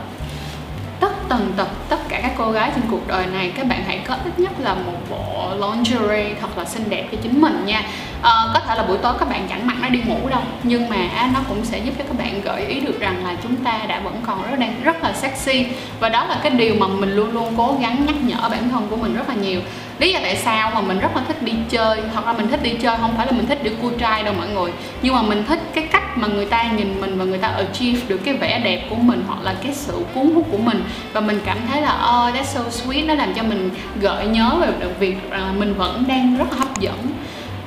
tất 0.99 1.11
tần 1.29 1.53
tật 1.57 1.67
tất 1.89 1.97
cả 2.09 2.19
các 2.21 2.31
cô 2.37 2.51
gái 2.51 2.71
trên 2.75 2.83
cuộc 2.91 3.07
đời 3.07 3.25
này, 3.25 3.51
các 3.55 3.67
bạn 3.67 3.83
hãy 3.87 3.99
có 4.07 4.15
ít 4.25 4.39
nhất 4.39 4.51
là 4.59 4.73
một 4.73 4.97
bộ 5.09 5.49
lingerie 5.55 6.35
thật 6.41 6.57
là 6.57 6.65
xinh 6.65 6.89
đẹp 6.89 7.07
cho 7.11 7.17
chính 7.23 7.41
mình 7.41 7.65
nha 7.65 7.83
à, 8.21 8.31
có 8.53 8.59
thể 8.59 8.75
là 8.75 8.83
buổi 8.83 8.97
tối 8.97 9.13
các 9.19 9.29
bạn 9.29 9.47
chẳng 9.49 9.67
mặc 9.67 9.75
nó 9.81 9.89
đi 9.89 9.99
ngủ 10.05 10.29
đâu 10.29 10.41
nhưng 10.63 10.89
mà 10.89 11.29
nó 11.33 11.39
cũng 11.47 11.65
sẽ 11.65 11.77
giúp 11.77 11.91
cho 11.97 12.03
các 12.07 12.17
bạn 12.17 12.41
gợi 12.41 12.65
ý 12.65 12.79
được 12.79 12.99
rằng 12.99 13.25
là 13.25 13.35
chúng 13.43 13.55
ta 13.55 13.79
đã 13.87 13.99
vẫn 13.99 14.21
còn 14.25 14.51
rất 14.51 14.59
đang 14.59 14.83
rất 14.83 15.03
là 15.03 15.13
sexy. 15.13 15.65
Và 15.99 16.09
đó 16.09 16.25
là 16.25 16.39
cái 16.43 16.51
điều 16.51 16.75
mà 16.75 16.87
mình 16.87 17.15
luôn 17.15 17.31
luôn 17.31 17.53
cố 17.57 17.77
gắng 17.81 18.05
nhắc 18.05 18.15
nhở 18.21 18.49
bản 18.49 18.69
thân 18.69 18.87
của 18.89 18.95
mình 18.95 19.15
rất 19.15 19.29
là 19.29 19.35
nhiều. 19.35 19.61
Lý 19.99 20.13
do 20.13 20.19
tại 20.23 20.35
sao 20.35 20.71
mà 20.75 20.81
mình 20.81 20.99
rất 20.99 21.15
là 21.15 21.21
thích 21.27 21.43
đi 21.43 21.53
chơi 21.69 22.01
hoặc 22.13 22.25
là 22.25 22.33
mình 22.33 22.47
thích 22.47 22.63
đi 22.63 22.71
chơi 22.81 22.97
không 23.01 23.13
phải 23.17 23.25
là 23.25 23.31
mình 23.31 23.47
thích 23.47 23.59
để 23.63 23.71
cua 23.81 23.89
trai 23.89 24.23
đâu 24.23 24.33
mọi 24.37 24.47
người. 24.47 24.71
Nhưng 25.01 25.15
mà 25.15 25.21
mình 25.21 25.43
thích 25.47 25.59
cái 25.73 25.87
cách 25.91 26.17
mà 26.17 26.27
người 26.27 26.45
ta 26.45 26.63
nhìn 26.63 27.01
mình 27.01 27.17
và 27.17 27.25
người 27.25 27.37
ta 27.37 27.47
achieve 27.47 28.01
được 28.07 28.17
cái 28.25 28.33
vẻ 28.33 28.61
đẹp 28.63 28.87
của 28.89 28.95
mình 28.95 29.23
hoặc 29.27 29.41
là 29.41 29.55
cái 29.63 29.73
sự 29.73 30.03
cuốn 30.13 30.31
hút 30.35 30.47
của 30.51 30.57
mình. 30.57 30.83
Và 31.13 31.21
mình 31.21 31.39
cảm 31.45 31.57
thấy 31.71 31.81
là 31.81 31.93
oh 31.93 32.35
that's 32.35 32.43
so 32.43 32.61
sweet. 32.61 33.05
Nó 33.05 33.13
làm 33.13 33.33
cho 33.33 33.43
mình 33.43 33.69
gợi 34.01 34.27
nhớ 34.27 34.51
về 34.59 34.87
việc 34.99 35.17
là 35.31 35.51
mình 35.57 35.73
vẫn 35.73 36.03
đang 36.07 36.37
rất 36.37 36.45
là 36.51 36.57
hấp 36.59 36.79
dẫn 36.79 36.97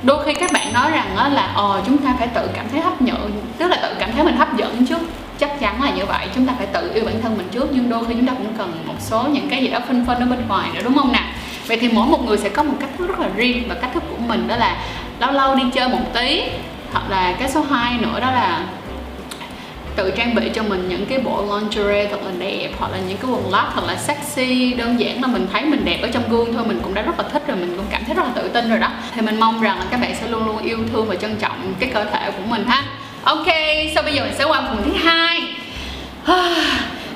đôi 0.05 0.25
khi 0.25 0.35
các 0.35 0.53
bạn 0.53 0.73
nói 0.73 0.91
rằng 0.91 1.35
là 1.35 1.53
ờ 1.55 1.83
chúng 1.87 1.99
ta 1.99 2.15
phải 2.19 2.29
tự 2.29 2.49
cảm 2.55 2.67
thấy 2.73 2.81
hấp 2.81 3.03
nhận 3.03 3.43
tức 3.59 3.69
là 3.69 3.77
tự 3.77 3.95
cảm 3.99 4.13
thấy 4.13 4.25
mình 4.25 4.37
hấp 4.37 4.57
dẫn 4.57 4.87
trước. 4.87 5.01
Chắc 5.39 5.61
chắn 5.61 5.83
là 5.83 5.91
như 5.91 6.07
vậy, 6.07 6.27
chúng 6.35 6.47
ta 6.47 6.53
phải 6.59 6.67
tự 6.67 6.91
yêu 6.95 7.05
bản 7.05 7.23
thân 7.23 7.37
mình 7.37 7.49
trước, 7.51 7.69
nhưng 7.73 7.91
đôi 7.91 8.05
khi 8.09 8.15
chúng 8.15 8.27
ta 8.27 8.33
cũng 8.33 8.53
cần 8.59 8.83
một 8.87 8.95
số 9.01 9.23
những 9.23 9.49
cái 9.51 9.63
gì 9.63 9.69
đó 9.69 9.79
phân 9.89 10.05
phân 10.07 10.21
ở 10.21 10.27
bên 10.27 10.49
ngoài 10.49 10.69
nữa, 10.75 10.81
đúng 10.85 10.95
không 10.95 11.13
nào? 11.13 11.25
Vậy 11.67 11.79
thì 11.81 11.89
mỗi 11.89 12.07
một 12.07 12.25
người 12.27 12.39
sẽ 12.39 12.49
có 12.49 12.63
một 12.63 12.75
cách 12.81 12.91
thức 12.99 13.09
rất 13.09 13.21
là 13.21 13.29
riêng 13.37 13.63
và 13.69 13.75
cách 13.75 13.91
thức 13.95 14.03
của 14.11 14.23
mình, 14.27 14.49
đó 14.49 14.57
là 14.57 14.77
lâu 15.21 15.33
lâu 15.33 15.55
đi 15.55 15.63
chơi 15.75 15.89
một 15.89 16.13
tí, 16.13 16.43
hoặc 16.93 17.11
là 17.11 17.33
cái 17.39 17.51
số 17.51 17.63
2 17.71 17.99
nữa, 17.99 18.21
đó 18.21 18.31
là 18.31 18.61
tự 19.97 20.11
trang 20.17 20.35
bị 20.35 20.51
cho 20.55 20.63
mình 20.63 20.89
những 20.89 21.07
cái 21.07 21.19
bộ 21.19 21.45
lingerie 21.45 22.09
thật 22.11 22.19
là 22.25 22.31
đẹp, 22.39 22.69
hoặc 22.79 22.93
là 22.93 22.99
những 23.09 23.19
cái 23.19 23.31
quần 23.31 23.51
lót 23.51 23.65
thật 23.75 23.85
là 23.87 23.97
sexy, 23.97 24.75
đơn 24.75 25.01
giản 25.01 25.23
là 25.23 25.29
mình 25.29 25.47
thấy 25.53 25.65
mình 25.65 25.85
đẹp 25.85 25.99
ở 26.03 26.09
trong 26.13 26.23
gương 26.31 26.55
thôi, 26.55 26.65
mình 26.67 26.81
cũng 26.83 26.95
đã 26.95 27.03
rất 27.03 27.19
là 27.19 27.29
thích 27.29 27.43
rồi, 27.47 27.57
mình 27.57 27.77
cũng 27.77 27.87
cảm 27.91 28.05
thấy 28.05 28.15
rất 28.15 28.23
là 28.23 28.31
tự 28.35 28.49
tin 28.49 28.71
rồi 28.71 28.79
đó. 28.79 28.89
Thì 29.15 29.21
mình 29.21 29.41
mong 29.41 29.61
rằng 29.61 29.79
là 29.79 29.85
các 29.91 30.01
bạn 30.01 30.15
sẽ 30.21 30.29
luôn 30.29 30.47
luôn 30.47 30.59
yêu 30.59 30.79
thương 30.93 31.07
và 31.09 31.15
trân 31.15 31.37
trọng 31.37 31.75
cái 31.81 31.91
cơ 31.95 32.05
thể 32.05 32.31
của 32.31 32.43
mình 32.49 32.65
ha. 32.67 32.83
Ok 33.25 33.47
sau 33.95 34.03
bây 34.03 34.15
giờ 34.15 34.25
mình 34.25 34.35
sẽ 34.39 34.45
qua 34.45 34.63
phần 34.69 34.83
thứ 34.85 34.93
hai. 34.93 35.43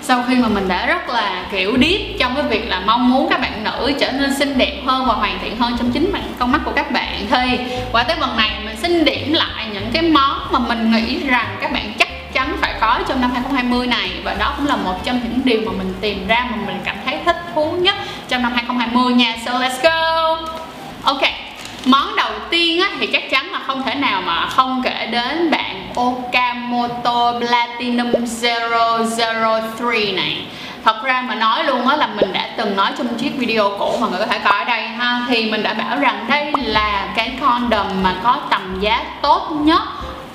Sau 0.02 0.25
khi 0.28 0.35
mà 0.35 0.49
mình 0.49 0.68
đã 0.68 0.87
rất 0.87 1.08
là, 1.08 1.47
kiểu, 1.52 1.76
deep 1.80 2.00
trong 2.18 2.35
cái 2.35 2.44
việc 2.44 2.68
là 2.68 2.80
mong 2.80 3.11
muốn 3.11 3.28
các 3.30 3.40
bạn 3.40 3.64
nữ 3.64 3.92
trở 4.00 4.12
nên 4.12 4.35
xinh 4.38 4.58
đẹp 4.58 4.80
hơn 4.87 5.06
và 5.06 5.14
hoàn 5.14 5.38
thiện 5.42 5.56
hơn 5.56 5.76
trong 5.78 5.90
chính 5.90 6.12
con 6.38 6.52
mắt 6.52 6.61
của 6.64 6.73
các 6.76 6.90
bạn 6.90 7.26
thì 7.30 7.58
qua 7.92 8.02
tới 8.02 8.16
phần 8.20 8.37
này 8.37 8.50
mình 8.64 8.76
xin 8.82 9.04
điểm 9.04 9.32
lại 9.32 9.66
những 9.73 9.90
cái 9.92 10.02
món 10.02 10.38
mà 10.50 10.58
mình 10.58 10.92
nghĩ 10.92 11.18
rằng 11.26 11.56
các 11.61 11.73
bạn 11.73 11.92
chắn 12.38 12.57
phải 12.61 12.75
có 12.80 12.99
trong 13.09 13.21
năm 13.21 13.30
2020 13.30 13.87
này. 13.87 14.11
Và 14.25 14.35
đó 14.35 14.54
cũng 14.57 14.66
là 14.66 14.76
một 14.76 15.04
trong 15.04 15.21
những 15.23 15.40
điều 15.45 15.61
mà 15.66 15.73
mình 15.78 15.95
tìm 16.00 16.26
ra 16.26 16.47
mà 16.50 16.57
mình 16.66 16.80
cảm 16.85 16.97
thấy 17.04 17.18
thích 17.25 17.37
thú 17.54 17.71
nhất 17.71 17.95
trong 18.28 18.42
năm 18.42 18.52
2020 18.52 19.12
nha. 19.12 19.35
So 19.47 19.52
let's 19.52 19.83
go. 19.83 20.38
Ok 21.02 21.23
món 21.85 22.16
đầu 22.16 22.30
tiên 22.50 22.80
á, 22.80 22.90
thì 23.00 23.07
chắc 23.07 23.30
chắn 23.30 23.52
là 23.52 23.59
không 23.66 23.83
thể 23.83 23.95
nào 23.95 24.23
mà 24.23 24.47
không 24.47 24.83
kể 24.85 25.09
đến 25.12 25.50
bạn 25.50 25.88
Okamoto 25.95 27.33
Platinum 27.40 28.12
003 28.42 29.92
này. 30.14 30.37
Thật 30.85 31.02
ra 31.04 31.21
mà 31.21 31.35
nói 31.35 31.64
luôn 31.64 31.88
á 31.88 31.97
là 31.97 32.07
mình 32.07 32.33
đã 32.33 32.49
từng 32.57 32.76
nói 32.76 32.92
trong 32.99 33.09
chiếc 33.18 33.30
video 33.38 33.71
cũ 33.78 33.97
mọi 34.00 34.11
người 34.11 34.18
có 34.21 34.26
thể 34.26 34.38
coi 34.38 34.59
ở 34.59 34.64
đây 34.64 34.83
ha 34.83 35.21
thì 35.28 35.50
mình 35.50 35.62
đã 35.62 35.75
bảo 35.75 35.99
rằng 36.00 36.26
đây 36.28 36.52
là 36.57 37.09
cái 37.16 37.33
condom 37.40 38.02
mà 38.02 38.14
có 38.25 38.37
tầm 38.50 38.80
giá 38.80 39.04
tốt 39.23 39.49
nhất 39.50 39.83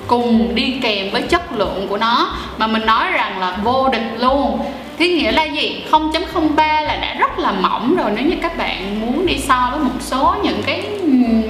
cùng 0.07 0.55
đi 0.55 0.79
kèm 0.81 1.11
với 1.11 1.21
chất 1.21 1.51
lượng 1.51 1.87
của 1.89 1.97
nó. 1.97 2.29
Mà 2.57 2.67
mình 2.67 2.85
nói 2.85 3.11
rằng 3.11 3.39
là 3.39 3.57
vô 3.63 3.89
địch 3.89 4.11
luôn. 4.17 4.59
Thế 4.99 5.07
nghĩa 5.07 5.31
là 5.31 5.43
gì? 5.43 5.83
0.03 5.91 6.55
là 6.81 6.95
đã 6.95 7.13
rất 7.19 7.39
là 7.39 7.51
mỏng 7.51 7.95
rồi. 7.95 8.11
Nếu 8.15 8.25
như 8.25 8.35
các 8.41 8.57
bạn 8.57 9.01
muốn 9.01 9.25
đi 9.25 9.39
so 9.39 9.69
với 9.71 9.79
một 9.79 9.99
số 9.99 10.35
những 10.43 10.61
cái 10.65 10.83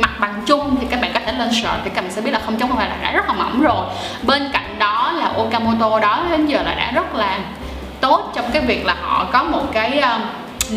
mặt 0.02 0.20
bằng 0.20 0.34
chung 0.46 0.76
Thì 0.82 0.88
các 0.90 1.02
bạn 1.02 1.12
có 1.14 1.20
thể 1.26 1.32
lên 1.32 1.50
search 1.52 1.84
thì 1.84 1.90
các 1.96 2.02
bạn 2.02 2.12
sẽ 2.12 2.22
biết 2.22 2.32
là 2.32 2.42
0.03 2.48 2.76
là 2.78 2.98
đã 3.02 3.12
rất 3.12 3.28
là 3.28 3.34
mỏng 3.34 3.62
rồi. 3.62 3.86
Bên 4.24 4.50
cạnh 4.54 4.76
đó 4.80 5.12
là 5.12 5.34
Okamoto 5.38 6.00
đó 6.00 6.26
đến 6.32 6.46
giờ 6.46 6.64
là 6.64 6.76
đã 6.76 6.92
rất 6.92 7.16
là 7.16 7.40
tốt 8.02 8.32
trong 8.36 8.46
cái 8.54 8.62
việc 8.62 8.86
là 8.86 8.96
họ 9.02 9.26
có 9.32 9.44
một 9.44 9.64
cái 9.74 10.00
uh, 10.00 10.22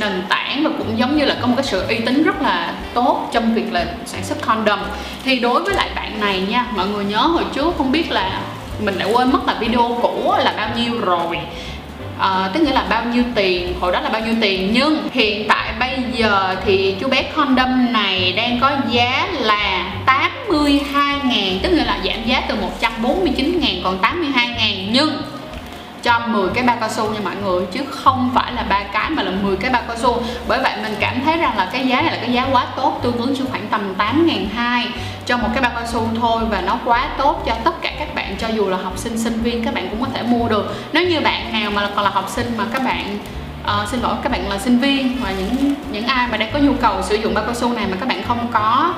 nền 0.00 0.22
tảng 0.28 0.64
và 0.64 0.70
cũng 0.78 0.98
giống 0.98 1.16
như 1.16 1.24
là 1.24 1.36
có 1.40 1.46
một 1.46 1.54
cái 1.56 1.66
sự 1.66 1.86
uy 1.88 1.98
tín 1.98 2.22
rất 2.22 2.42
là 2.42 2.72
tốt 2.94 3.28
trong 3.32 3.54
việc 3.54 3.72
là 3.72 3.86
sản 4.06 4.24
xuất 4.24 4.40
condom. 4.40 4.78
Thì 5.24 5.38
đối 5.38 5.62
với 5.62 5.74
lại 5.74 5.88
bạn 5.94 6.20
này 6.20 6.40
nha 6.48 6.66
mọi 6.76 6.86
người 6.88 7.04
nhớ 7.04 7.18
hồi 7.18 7.44
trước 7.54 7.74
không 7.78 7.92
biết 7.92 8.10
là 8.10 8.40
mình 8.84 8.98
đã 8.98 9.06
quên 9.06 9.32
mất 9.32 9.46
là 9.46 9.54
video 9.60 9.98
cũ 10.02 10.34
là 10.38 10.54
bao 10.56 10.68
nhiêu 10.76 11.00
rồi. 11.00 11.38
À, 12.18 12.50
tức 12.54 12.60
nghĩa 12.60 12.72
là 12.72 12.86
bao 12.90 13.04
nhiêu 13.04 13.22
tiền 13.34 13.74
hồi 13.80 13.92
đó 13.92 14.00
là 14.00 14.08
bao 14.08 14.20
nhiêu 14.20 14.34
tiền. 14.40 14.70
Nhưng 14.72 15.08
hiện 15.12 15.48
tại 15.48 15.72
bây 15.80 15.98
giờ 16.12 16.56
thì 16.64 16.96
chú 17.00 17.08
bé 17.08 17.22
condom 17.22 17.92
này 17.92 18.32
đang 18.32 18.60
có 18.60 18.70
giá 18.90 19.28
là 19.32 19.92
82 20.06 21.16
ngàn 21.24 21.58
tức 21.62 21.68
nghĩa 21.72 21.84
là 21.84 21.98
giảm 22.04 22.24
giá 22.26 22.40
từ 22.48 22.54
149 22.54 23.60
ngàn 23.60 23.80
còn 23.84 23.98
82 23.98 24.48
ngàn. 24.48 24.88
Nhưng 24.92 25.22
cho 26.06 26.20
10 26.26 26.48
cái 26.54 26.64
bao 26.64 26.76
cao 26.80 26.88
su 26.88 27.10
nha 27.10 27.20
mọi 27.24 27.34
người 27.44 27.66
chứ 27.72 27.80
không 27.90 28.30
phải 28.34 28.52
là 28.52 28.62
ba 28.62 28.82
cái 28.92 29.10
mà 29.10 29.22
là 29.22 29.30
10 29.30 29.56
cái 29.56 29.70
bao 29.70 29.82
cao 29.88 29.96
su. 29.96 30.22
Bởi 30.48 30.58
vậy 30.62 30.72
mình 30.82 30.94
cảm 31.00 31.20
thấy 31.24 31.36
rằng 31.36 31.56
là 31.56 31.68
cái 31.72 31.86
giá 31.86 32.00
này 32.02 32.12
là 32.12 32.18
cái 32.20 32.32
giá 32.32 32.48
quá 32.52 32.66
tốt 32.76 33.00
tương 33.02 33.16
ứng 33.16 33.36
cho 33.38 33.44
khoảng 33.50 33.66
tầm 33.70 33.94
8 33.98 34.26
ngàn 34.26 34.48
hai 34.54 34.88
cho 35.26 35.36
một 35.36 35.48
cái 35.54 35.62
bao 35.62 35.72
cao 35.74 35.86
su 35.86 36.08
thôi 36.20 36.42
và 36.50 36.60
nó 36.60 36.78
quá 36.84 37.08
tốt 37.18 37.42
cho 37.46 37.54
tất 37.64 37.82
cả 37.82 37.92
các 37.98 38.14
bạn 38.14 38.36
cho 38.38 38.48
dù 38.48 38.68
là 38.68 38.76
học 38.76 38.98
sinh 38.98 39.18
sinh 39.18 39.42
viên 39.42 39.64
các 39.64 39.74
bạn 39.74 39.88
cũng 39.90 40.00
có 40.00 40.06
thể 40.14 40.22
mua 40.22 40.48
được. 40.48 40.74
Nếu 40.92 41.08
như 41.08 41.20
bạn 41.20 41.52
nào 41.52 41.70
mà 41.70 41.90
còn 41.96 42.04
là 42.04 42.10
học 42.10 42.28
sinh 42.28 42.52
mà 42.56 42.64
các 42.72 42.82
bạn 42.84 43.18
uh, 43.64 43.88
xin 43.88 44.00
lỗi 44.00 44.14
các 44.22 44.32
bạn 44.32 44.48
là 44.48 44.58
sinh 44.58 44.78
viên 44.78 45.16
và 45.22 45.30
những 45.30 45.74
những 45.92 46.06
ai 46.06 46.28
mà 46.28 46.36
đang 46.36 46.52
có 46.52 46.58
nhu 46.58 46.72
cầu 46.80 47.02
sử 47.02 47.16
dụng 47.16 47.34
bao 47.34 47.44
cao 47.44 47.54
su 47.54 47.72
này 47.72 47.86
mà 47.90 47.96
các 48.00 48.08
bạn 48.08 48.22
không 48.28 48.48
có 48.52 48.94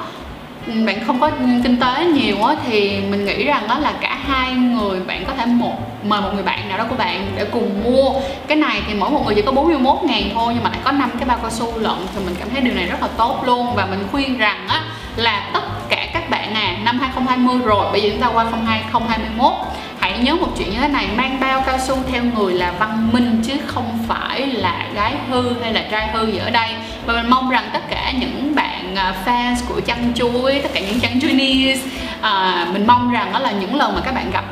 bạn 0.86 1.04
không 1.06 1.20
có 1.20 1.30
kinh 1.64 1.80
tế 1.80 2.04
nhiều 2.04 2.44
á, 2.44 2.54
thì 2.66 3.00
mình 3.10 3.24
nghĩ 3.24 3.44
rằng 3.44 3.68
đó 3.68 3.78
là 3.78 3.92
cả 4.00 4.18
hai 4.26 4.52
người, 4.52 5.00
bạn 5.00 5.24
có 5.26 5.32
thể 5.38 5.46
một, 5.46 6.04
mời 6.04 6.20
một 6.20 6.30
người 6.34 6.42
bạn 6.42 6.68
nào 6.68 6.78
đó 6.78 6.84
của 6.90 6.96
bạn 6.96 7.26
để 7.36 7.44
cùng 7.44 7.84
mua. 7.84 8.12
Cái 8.48 8.56
này 8.56 8.82
thì 8.88 8.94
mỗi 8.94 9.10
một 9.10 9.22
người 9.26 9.34
chỉ 9.34 9.42
có 9.42 9.52
41 9.52 9.98
ngàn 10.04 10.22
thôi, 10.34 10.52
nhưng 10.54 10.64
mà 10.64 10.70
lại 10.70 10.78
có 10.84 10.92
năm 10.92 11.10
cái 11.18 11.28
bao 11.28 11.38
cao 11.42 11.50
su 11.50 11.78
lận, 11.78 11.96
thì 12.14 12.20
mình 12.24 12.34
cảm 12.38 12.48
thấy 12.50 12.60
điều 12.60 12.74
này 12.74 12.86
rất 12.86 13.02
là 13.02 13.08
tốt 13.16 13.42
luôn. 13.46 13.74
Và 13.74 13.86
mình 13.86 14.08
khuyên 14.12 14.38
rằng 14.38 14.68
á 14.68 14.82
là 15.16 15.50
tất 15.52 15.62
cả 15.88 16.06
các 16.12 16.30
bạn 16.30 16.54
à 16.54 16.76
năm 16.84 16.98
2020 16.98 17.58
rồi, 17.64 17.92
bây 17.92 18.00
giờ 18.00 18.08
chúng 18.10 18.20
ta 18.20 18.28
qua 18.28 18.46
2021 18.66 19.52
hãy 20.00 20.18
nhớ 20.18 20.34
một 20.34 20.48
chuyện 20.58 20.70
như 20.70 20.78
thế 20.80 20.88
này, 20.88 21.08
mang 21.16 21.40
bao 21.40 21.62
cao 21.66 21.78
su 21.78 21.96
theo 22.12 22.22
người 22.24 22.54
là 22.54 22.72
văn 22.78 23.08
minh 23.12 23.42
chứ 23.46 23.54
không 23.66 23.98
phải 24.08 24.46
là 24.46 24.86
gái 24.94 25.14
hư 25.30 25.62
hay 25.62 25.72
là 25.72 25.84
trai 25.90 26.08
hư 26.12 26.26
gì 26.26 26.38
ở 26.38 26.50
đây. 26.50 26.68
Và 27.06 27.14
mình 27.14 27.30
mong 27.30 27.50
rằng 27.50 27.64
tất 27.72 27.90
cả 27.90 28.12
những 28.20 28.54
bạn 28.54 28.77
bạn 28.94 29.14
fans 29.24 29.56
của 29.68 29.80
chăn 29.80 30.12
chuối 30.14 30.60
tất 30.62 30.68
cả 30.74 30.80
những 30.80 31.00
chăn 31.00 31.20
chuối 31.20 31.78
à, 32.20 32.66
mình 32.72 32.86
mong 32.86 33.12
rằng 33.12 33.32
đó 33.32 33.38
là 33.38 33.50
những 33.50 33.74
lần 33.74 33.94
mà 33.94 34.00
các 34.00 34.14
bạn 34.14 34.30
gặp 34.30 34.44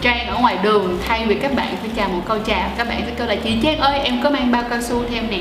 Trang 0.00 0.26
ở 0.26 0.38
ngoài 0.38 0.58
đường 0.62 0.98
thay 1.08 1.26
vì 1.26 1.34
các 1.34 1.54
bạn 1.54 1.76
phải 1.80 1.90
chào 1.96 2.08
một 2.08 2.20
câu 2.28 2.38
chào 2.38 2.70
các 2.78 2.88
bạn 2.88 3.02
sẽ 3.06 3.12
kêu 3.18 3.26
là 3.26 3.34
chị 3.34 3.56
Trang 3.62 3.78
ơi 3.78 3.98
em 3.98 4.22
có 4.22 4.30
mang 4.30 4.52
bao 4.52 4.62
cao 4.70 4.78
su 4.82 5.04
theo 5.10 5.22
nè. 5.30 5.38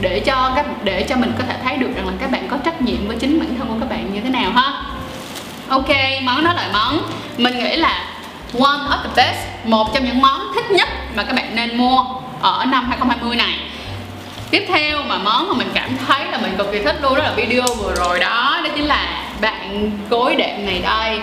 Để 0.00 0.20
cho 0.20 0.52
các 0.56 0.66
để 0.84 1.06
cho 1.08 1.16
mình 1.16 1.32
có 1.38 1.44
thể 1.48 1.54
thấy 1.64 1.76
được 1.76 1.88
rằng 1.96 2.06
là 2.06 2.12
các 2.20 2.30
bạn 2.30 2.48
có 2.48 2.56
trách 2.64 2.82
nhiệm 2.82 3.08
với 3.08 3.16
chính 3.16 3.38
bản 3.38 3.48
thân 3.58 3.68
của 3.68 3.76
các 3.80 3.88
bạn 3.90 4.14
như 4.14 4.20
thế 4.20 4.28
nào 4.28 4.50
ha. 4.50 4.72
Ok 5.68 5.88
món 6.22 6.44
đó 6.44 6.52
là 6.52 6.68
món 6.72 7.00
mình 7.38 7.58
nghĩ 7.58 7.76
là 7.76 8.04
one 8.52 8.80
of 8.90 9.02
the 9.02 9.10
best 9.16 9.38
một 9.64 9.94
trong 9.94 10.04
những 10.04 10.20
món 10.20 10.40
thích 10.54 10.70
nhất 10.70 10.88
mà 11.14 11.24
các 11.24 11.36
bạn 11.36 11.56
nên 11.56 11.76
mua 11.76 12.04
ở 12.40 12.64
năm 12.64 12.86
2020 12.88 13.36
này 13.36 13.58
tiếp 14.54 14.64
theo 14.68 15.02
mà 15.02 15.18
món 15.18 15.48
mà 15.48 15.54
mình 15.54 15.68
cảm 15.74 15.90
thấy 16.06 16.24
là 16.30 16.38
mình 16.38 16.54
cực 16.58 16.72
kỳ 16.72 16.78
thích 16.82 16.96
luôn 17.02 17.14
đó 17.14 17.24
là 17.24 17.32
video 17.36 17.62
vừa 17.78 17.94
rồi. 17.94 18.18
Đó 18.18 18.60
đó 18.64 18.70
chính 18.74 18.84
là 18.84 19.22
bạn 19.40 19.90
gối 20.10 20.36
đệm 20.36 20.66
này 20.66 20.80
đây. 20.82 21.20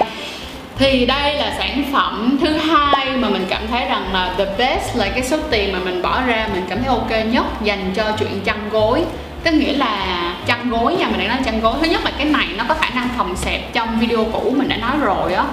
Thì 0.78 1.06
đây 1.06 1.36
là 1.36 1.54
sản 1.58 1.84
phẩm 1.94 2.38
thứ 2.42 2.58
hai 2.58 3.18
mà 3.18 3.30
mình 3.30 3.46
cảm 3.50 3.68
thấy 3.68 3.86
rằng 3.86 4.14
là 4.14 4.34
the 4.38 4.46
best 4.58 4.98
là 4.98 5.10
cái 5.10 5.24
số 5.24 5.38
tiền 5.52 5.74
mà 5.74 5.80
mình 5.80 6.02
bỏ 6.02 6.22
ra 6.22 6.48
mình 6.54 6.66
cảm 6.70 6.84
thấy 6.84 6.88
ok 6.88 7.26
nhất 7.32 7.46
dành 7.64 7.94
cho 7.96 8.04
chuyện 8.20 8.42
chăn 8.46 8.70
gối. 8.72 9.04
Tức 9.44 9.52
nghĩa 9.52 9.74
là 9.74 10.18
chăn 10.46 10.70
gối 10.70 10.96
nha 10.96 11.08
mình 11.08 11.20
đã 11.20 11.28
nói 11.28 11.44
chăn 11.46 11.62
gối. 11.62 11.74
Thứ 11.82 11.90
nhất 11.90 12.02
là 12.06 12.12
cái 12.18 12.26
này 12.26 12.48
nó 12.58 12.64
có 12.68 12.74
khả 12.74 12.90
năng 12.90 13.10
phòng 13.18 13.36
xẹp 13.36 13.74
trong 13.74 14.00
video 14.00 14.26
cũ 14.34 14.56
mình 14.58 14.70
đã 14.70 14.78
nói 14.78 14.98
rồi 15.02 15.34
á. 15.34 15.44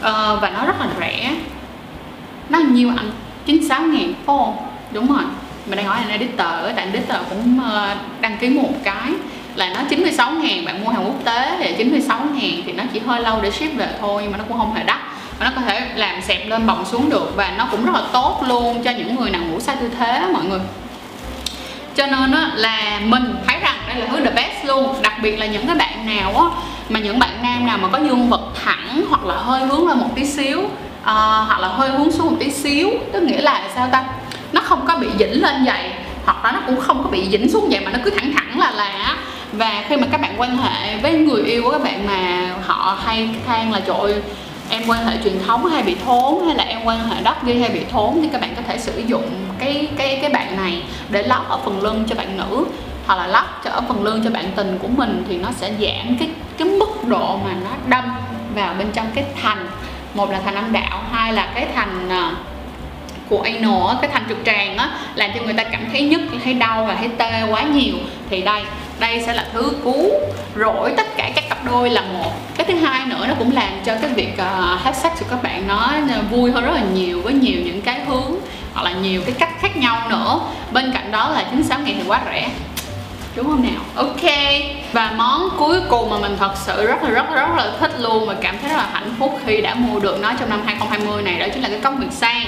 Ờ, 0.00 0.38
và 0.42 0.50
nó 0.50 0.64
rất 0.64 0.80
là 0.80 0.86
rẻ. 1.00 1.34
Nó 2.48 2.58
nhiêu 2.58 2.88
anh? 2.96 3.10
96 3.46 3.80
ngàn 3.80 4.12
phone 4.26 4.52
đúng 4.92 5.06
rồi 5.06 5.24
mình 5.68 5.76
đang 5.76 5.86
nói 5.86 5.96
là 6.08 6.12
editor 6.12 6.76
tại 6.76 6.86
editor 6.92 7.18
cũng 7.30 7.60
ờ, 7.72 7.94
đăng 8.20 8.38
ký 8.38 8.48
một 8.48 8.72
cái 8.84 9.12
là 9.54 9.68
nó 9.74 9.80
96 9.88 10.30
ngàn 10.30 10.64
bạn 10.64 10.84
mua 10.84 10.90
hàng 10.90 11.04
quốc 11.04 11.24
tế 11.24 11.56
thì 11.58 11.74
96 11.78 12.18
ngàn 12.18 12.62
thì 12.66 12.72
nó 12.72 12.84
chỉ 12.92 13.00
hơi 13.06 13.20
lâu 13.20 13.40
để 13.42 13.50
ship 13.50 13.76
về 13.76 13.88
thôi 14.00 14.22
nhưng 14.22 14.32
mà 14.32 14.38
nó 14.38 14.44
cũng 14.48 14.58
không 14.58 14.74
hề 14.74 14.84
đắt. 14.84 14.98
Và 15.38 15.46
nó 15.46 15.52
có 15.56 15.60
thể 15.60 15.80
làm 15.94 16.22
xẹp 16.22 16.48
lên 16.48 16.66
bồng 16.66 16.84
xuống 16.84 17.10
được 17.10 17.32
và 17.36 17.54
nó 17.58 17.68
cũng 17.70 17.86
rất 17.86 17.94
là 17.94 18.02
tốt 18.12 18.42
luôn 18.48 18.82
cho 18.84 18.90
những 18.90 19.16
người 19.16 19.30
nào 19.30 19.42
ngủ 19.42 19.60
sai 19.60 19.76
tư 19.80 19.90
thế 19.98 20.26
mọi 20.32 20.44
người. 20.44 20.60
Cho 21.94 22.06
nên 22.06 22.32
á, 22.32 22.50
là 22.54 23.00
mình 23.04 23.36
thấy 23.46 23.56
rằng 23.60 23.76
đây 23.88 23.96
là 23.96 24.06
thứ 24.06 24.24
the 24.24 24.30
best 24.30 24.64
luôn 24.64 24.94
đặc 25.02 25.12
biệt 25.22 25.36
là 25.36 25.46
những 25.46 25.66
cái 25.66 25.76
bạn 25.76 26.06
nào 26.06 26.38
á 26.38 26.44
mà 26.88 27.00
những 27.00 27.18
bạn 27.18 27.30
nam 27.42 27.66
nào 27.66 27.78
mà 27.78 27.88
có 27.88 27.98
dương 27.98 28.28
vật 28.28 28.42
thẳng 28.64 29.04
hoặc 29.08 29.24
là 29.24 29.34
hơi 29.34 29.60
hướng 29.66 29.88
lên 29.88 29.98
một 29.98 30.08
tí 30.14 30.24
xíu 30.24 30.58
uh, 30.60 30.68
hoặc 31.46 31.58
là 31.60 31.68
hơi 31.68 31.90
hướng 31.90 32.12
xuống 32.12 32.26
một 32.26 32.36
tí 32.40 32.50
xíu 32.50 32.90
tức 33.12 33.22
nghĩa 33.22 33.40
là 33.40 33.62
sao 33.74 33.88
ta? 33.92 34.04
Nó 34.52 34.60
không 34.60 34.84
có 34.86 34.96
bị 34.96 35.08
dĩnh 35.18 35.42
lên 35.42 35.64
vậy. 35.64 35.90
Hoặc 36.24 36.44
là 36.44 36.52
nó 36.52 36.60
cũng 36.66 36.80
không 36.80 37.02
có 37.04 37.10
bị 37.10 37.28
dính 37.30 37.50
xuống 37.50 37.68
vậy 37.70 37.80
mà 37.84 37.90
nó 37.90 37.98
cứ 38.04 38.10
thẳng 38.10 38.32
thẳng 38.36 38.58
là 38.58 38.70
là. 38.70 39.16
Và 39.52 39.84
khi 39.88 39.96
mà 39.96 40.06
các 40.12 40.20
bạn 40.20 40.34
quan 40.36 40.56
hệ 40.56 40.98
với 40.98 41.12
người 41.12 41.42
yêu 41.42 41.62
của 41.62 41.70
các 41.70 41.82
bạn 41.82 42.06
mà 42.06 42.50
họ 42.66 42.98
hay 43.04 43.28
than 43.46 43.72
là 43.72 43.80
trời 43.80 44.14
em 44.70 44.82
quan 44.86 45.06
hệ 45.06 45.16
truyền 45.24 45.38
thống 45.46 45.66
hay 45.66 45.82
bị 45.82 45.96
thốn? 46.06 46.46
Hay 46.46 46.54
là 46.54 46.64
em 46.64 46.78
quan 46.84 47.08
hệ 47.08 47.16
đắp 47.22 47.44
ghi 47.46 47.60
hay 47.60 47.70
bị 47.70 47.80
thốn? 47.92 48.18
Thì 48.22 48.28
các 48.32 48.40
bạn 48.40 48.54
có 48.56 48.62
thể 48.68 48.78
sử 48.78 49.02
dụng 49.06 49.30
cái 49.58 49.88
cái 49.96 50.18
cái 50.22 50.30
bạn 50.30 50.56
này 50.56 50.82
để 51.08 51.22
lót 51.22 51.42
ở 51.48 51.58
phần 51.64 51.82
lưng 51.82 52.04
cho 52.08 52.14
bạn 52.14 52.36
nữ. 52.36 52.64
Hoặc 53.06 53.16
là 53.16 53.26
lót 53.26 53.44
cho 53.64 53.70
ở 53.70 53.80
phần 53.88 54.04
lưng 54.04 54.20
cho 54.24 54.30
bạn 54.30 54.44
tình 54.56 54.78
của 54.82 54.88
mình 54.88 55.24
thì 55.28 55.38
nó 55.38 55.48
sẽ 55.56 55.68
giảm 55.68 56.16
cái 56.18 56.28
cái 56.58 56.68
mức 56.68 57.04
độ 57.06 57.36
mà 57.36 57.54
nó 57.64 57.70
đâm 57.86 58.04
vào 58.54 58.74
bên 58.78 58.86
trong 58.92 59.06
cái 59.14 59.24
thành. 59.42 59.68
Một 60.14 60.30
là 60.30 60.40
thành 60.44 60.54
âm 60.54 60.72
đạo 60.72 61.02
hai 61.12 61.32
là 61.32 61.48
cái 61.54 61.66
thành 61.74 62.08
uh, 62.08 62.32
của 63.28 63.40
anal 63.40 63.96
cái 64.00 64.10
thành 64.12 64.24
trực 64.28 64.38
tràng 64.44 64.76
á 64.76 64.90
làm 65.14 65.30
cho 65.34 65.42
người 65.42 65.54
ta 65.54 65.64
cảm 65.64 65.84
thấy 65.92 66.02
nhức 66.02 66.20
thấy 66.44 66.54
đau 66.54 66.84
và 66.84 66.94
thấy 66.94 67.08
tê 67.18 67.42
quá 67.50 67.62
nhiều. 67.62 67.94
Thì 68.30 68.42
đây 68.42 68.62
đây 69.00 69.22
sẽ 69.26 69.34
là 69.34 69.46
thứ 69.52 69.72
cứu 69.84 70.10
rỗi 70.56 70.92
tất 70.96 71.16
cả 71.16 71.30
các 71.34 71.48
cặp 71.48 71.64
đôi 71.64 71.90
là 71.90 72.02
một. 72.02 72.32
Cái 72.56 72.66
thứ 72.66 72.74
hai 72.74 73.06
nữa 73.06 73.24
nó 73.28 73.34
cũng 73.38 73.52
làm 73.52 73.72
cho 73.84 73.94
cái 74.02 74.10
việc 74.10 74.32
uh, 74.32 74.80
have 74.80 74.98
sex 75.02 75.12
của 75.20 75.26
các 75.30 75.42
bạn 75.42 75.66
nó 75.68 75.92
vui 76.30 76.50
hơn 76.50 76.64
rất 76.64 76.72
là 76.74 76.82
nhiều 76.94 77.20
với 77.22 77.32
nhiều 77.32 77.60
những 77.64 77.82
cái 77.82 78.00
hướng 78.04 78.36
hoặc 78.74 78.82
là 78.82 78.92
nhiều 78.92 79.22
cái 79.26 79.34
cách 79.38 79.50
khác 79.60 79.76
nhau 79.76 80.10
nữa. 80.10 80.40
Bên 80.72 80.92
cạnh 80.92 81.10
đó 81.10 81.30
là 81.30 81.42
96 81.42 81.78
ngày 81.78 81.94
thì 81.98 82.08
quá 82.08 82.20
rẻ 82.32 82.48
đúng 83.36 83.46
không 83.46 83.62
nào? 83.62 83.82
Ok 83.94 84.30
và 84.92 85.12
món 85.16 85.48
cuối 85.58 85.80
cùng 85.88 86.10
mà 86.10 86.18
mình 86.18 86.36
thật 86.38 86.52
sự 86.56 86.86
rất 86.86 87.02
là 87.02 87.10
rất 87.10 87.30
rất 87.34 87.48
là 87.56 87.72
thích 87.80 88.00
luôn 88.00 88.26
và 88.26 88.34
cảm 88.40 88.58
thấy 88.60 88.70
rất 88.70 88.76
là 88.76 88.88
hạnh 88.92 89.14
phúc 89.18 89.40
khi 89.46 89.60
đã 89.60 89.74
mua 89.74 90.00
được 90.00 90.20
nó 90.20 90.32
trong 90.40 90.48
năm 90.48 90.62
2020 90.66 91.22
này 91.22 91.38
đó 91.38 91.46
chính 91.54 91.62
là 91.62 91.68
cái 91.68 91.80
cốc 91.80 91.94
nguyệt 91.98 92.12
sang 92.12 92.46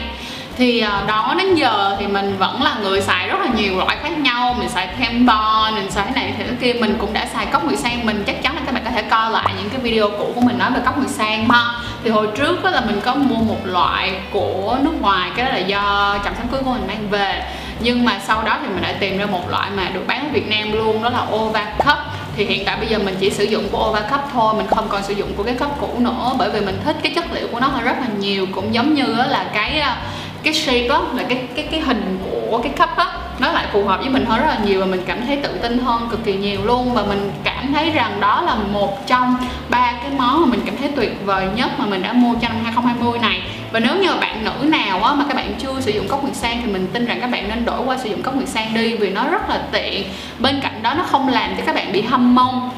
thì 0.61 0.81
à, 0.81 1.05
đó, 1.07 1.35
đến 1.39 1.55
giờ 1.55 1.97
thì 1.99 2.07
mình 2.07 2.37
vẫn 2.39 2.63
là 2.63 2.77
người 2.83 3.01
xài 3.01 3.29
rất 3.29 3.41
là 3.41 3.47
nhiều 3.57 3.79
loại 3.79 3.97
khác 4.03 4.19
nhau. 4.19 4.57
Mình 4.59 4.69
xài 4.69 4.87
Tempo 4.87 5.71
mình 5.75 5.91
xài 5.91 6.07
thế 6.07 6.13
này 6.15 6.35
thì 6.39 6.45
kia. 6.61 6.81
Mình 6.81 6.97
cũng 6.99 7.13
đã 7.13 7.27
xài 7.35 7.47
cốc 7.47 7.65
nguyệt 7.65 7.79
sang. 7.79 8.07
Mình 8.07 8.25
chắc 8.27 8.43
chắn 8.43 8.55
là 8.55 8.61
các 8.67 8.75
bạn 8.75 8.83
có 8.85 8.91
thể 8.91 9.03
coi 9.03 9.31
lại 9.31 9.53
những 9.59 9.71
cái 9.71 9.81
video 9.81 10.09
cũ 10.19 10.33
của 10.35 10.41
mình 10.41 10.59
nói 10.59 10.71
về 10.75 10.81
cốc 10.85 10.99
nguyệt 10.99 11.11
sang 11.11 11.49
ha 11.49 11.65
thì 12.05 12.11
hồi 12.11 12.29
trước 12.37 12.65
đó 12.65 12.71
là 12.71 12.81
mình 12.81 13.01
có 13.05 13.15
mua 13.15 13.37
một 13.37 13.61
loại 13.65 14.21
của 14.33 14.79
nước 14.83 15.01
ngoài, 15.01 15.31
cái 15.37 15.45
đó 15.45 15.53
là 15.53 15.59
do 15.59 16.17
chồng 16.25 16.35
sắm 16.39 16.49
cưới 16.49 16.61
của 16.65 16.71
mình 16.71 16.87
mang 16.87 17.11
về. 17.11 17.43
Nhưng 17.81 18.05
mà 18.05 18.21
sau 18.27 18.43
đó 18.43 18.59
thì 18.63 18.69
mình 18.69 18.83
đã 18.83 18.93
tìm 19.01 19.19
ra 19.19 19.27
một 19.27 19.51
loại 19.51 19.71
mà 19.71 19.89
được 19.95 20.07
bán 20.07 20.21
ở 20.21 20.29
Việt 20.33 20.49
Nam 20.49 20.73
luôn, 20.73 21.03
đó 21.03 21.11
là 21.11 21.27
Ova 21.35 21.65
Cup. 21.79 21.99
Thì 22.37 22.45
hiện 22.45 22.65
tại 22.65 22.77
bây 22.77 22.87
giờ 22.87 22.99
mình 22.99 23.17
chỉ 23.21 23.31
sử 23.31 23.45
dụng 23.45 23.69
của 23.73 23.89
Ova 23.89 24.01
Cup 24.01 24.21
thôi, 24.33 24.55
mình 24.57 24.67
không 24.67 24.89
còn 24.89 25.03
sử 25.03 25.15
dụng 25.15 25.35
của 25.37 25.43
cái 25.43 25.55
cup 25.55 25.77
cũ 25.81 25.95
nữa. 25.99 26.33
Bởi 26.39 26.51
vì 26.51 26.61
mình 26.61 26.81
thích 26.85 26.97
cái 27.03 27.13
chất 27.15 27.25
liệu 27.33 27.49
của 27.53 27.61
nó 27.61 27.71
rất 27.85 27.97
là 28.01 28.07
nhiều. 28.19 28.47
Cũng 28.53 28.75
giống 28.75 28.95
như 28.95 29.07
là 29.07 29.45
cái 29.55 29.81
à, 29.81 29.97
cái 30.43 30.55
shape 30.55 30.89
đó 30.89 31.07
là 31.15 31.23
cái 31.29 31.43
cái 31.57 31.69
cái 31.71 31.81
hình 31.81 32.19
của 32.31 32.61
cái 32.63 32.73
cup 32.79 32.97
á 32.97 33.07
nó 33.41 33.53
lại 33.53 33.67
phù 33.73 33.85
hợp 33.85 34.01
với 34.01 34.09
mình 34.09 34.25
hơn 34.25 34.41
rất 34.41 34.47
là 34.47 34.59
nhiều 34.65 34.81
và 34.81 34.87
mình 34.87 35.03
cảm 35.07 35.27
thấy 35.27 35.37
tự 35.37 35.49
tin 35.49 35.79
hơn 35.79 36.09
cực 36.11 36.25
kỳ 36.25 36.33
nhiều 36.33 36.65
luôn. 36.65 36.95
Và 36.95 37.03
mình 37.03 37.31
cảm 37.45 37.73
thấy 37.73 37.91
rằng 37.91 38.21
đó 38.21 38.43
là 38.43 38.55
một 38.55 39.07
trong 39.07 39.37
ba 39.69 39.93
cái 39.93 40.11
món 40.19 40.41
mà 40.41 40.47
mình 40.47 40.61
cảm 40.67 40.77
thấy 40.77 40.91
tuyệt 40.97 41.13
vời 41.25 41.49
nhất 41.57 41.71
mà 41.79 41.87
mình 41.87 42.03
đã 42.03 42.13
mua 42.13 42.35
cho 42.35 42.49
năm 42.49 42.65
2020 42.65 43.19
này. 43.19 43.43
Và 43.73 43.81
nếu 43.81 43.97
như 43.97 44.09
bạn 44.21 44.45
nữ 44.45 44.65
nào 44.65 45.03
á, 45.03 45.15
mà 45.15 45.25
các 45.29 45.37
bạn 45.37 45.55
chưa 45.59 45.81
sử 45.81 45.91
dụng 45.91 46.09
cốc 46.09 46.23
nguyệt 46.23 46.37
sang 46.37 46.63
thì 46.65 46.73
mình 46.73 46.87
tin 46.93 47.07
rằng 47.07 47.21
các 47.21 47.31
bạn 47.31 47.49
nên 47.49 47.65
đổi 47.65 47.81
qua 47.85 47.99
sử 47.99 48.11
dụng 48.11 48.23
cốc 48.23 48.35
nguyệt 48.35 48.49
sang 48.49 48.75
đi 48.75 48.97
vì 48.97 49.11
nó 49.11 49.29
rất 49.29 49.49
là 49.49 49.61
tiện. 49.73 50.05
Bên 50.39 50.61
cạnh 50.61 50.83
đó 50.83 50.95
nó 50.95 51.03
không 51.03 51.29
làm 51.29 51.51
cho 51.57 51.63
các 51.67 51.75
bạn 51.75 51.93
bị 51.93 52.03
hâm 52.03 52.35
mông. 52.35 52.71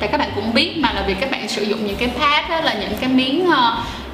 Tại 0.00 0.08
các 0.08 0.18
bạn 0.18 0.28
cũng 0.34 0.54
biết 0.54 0.76
mà 0.76 0.92
là 0.92 1.04
vì 1.06 1.14
các 1.14 1.30
bạn 1.30 1.48
sử 1.48 1.62
dụng 1.62 1.86
những 1.86 1.96
cái 1.96 2.08
pad 2.08 2.50
á, 2.50 2.60
là 2.60 2.74
những 2.74 2.92
cái 3.00 3.08
miếng 3.08 3.46
uh, 3.48 3.54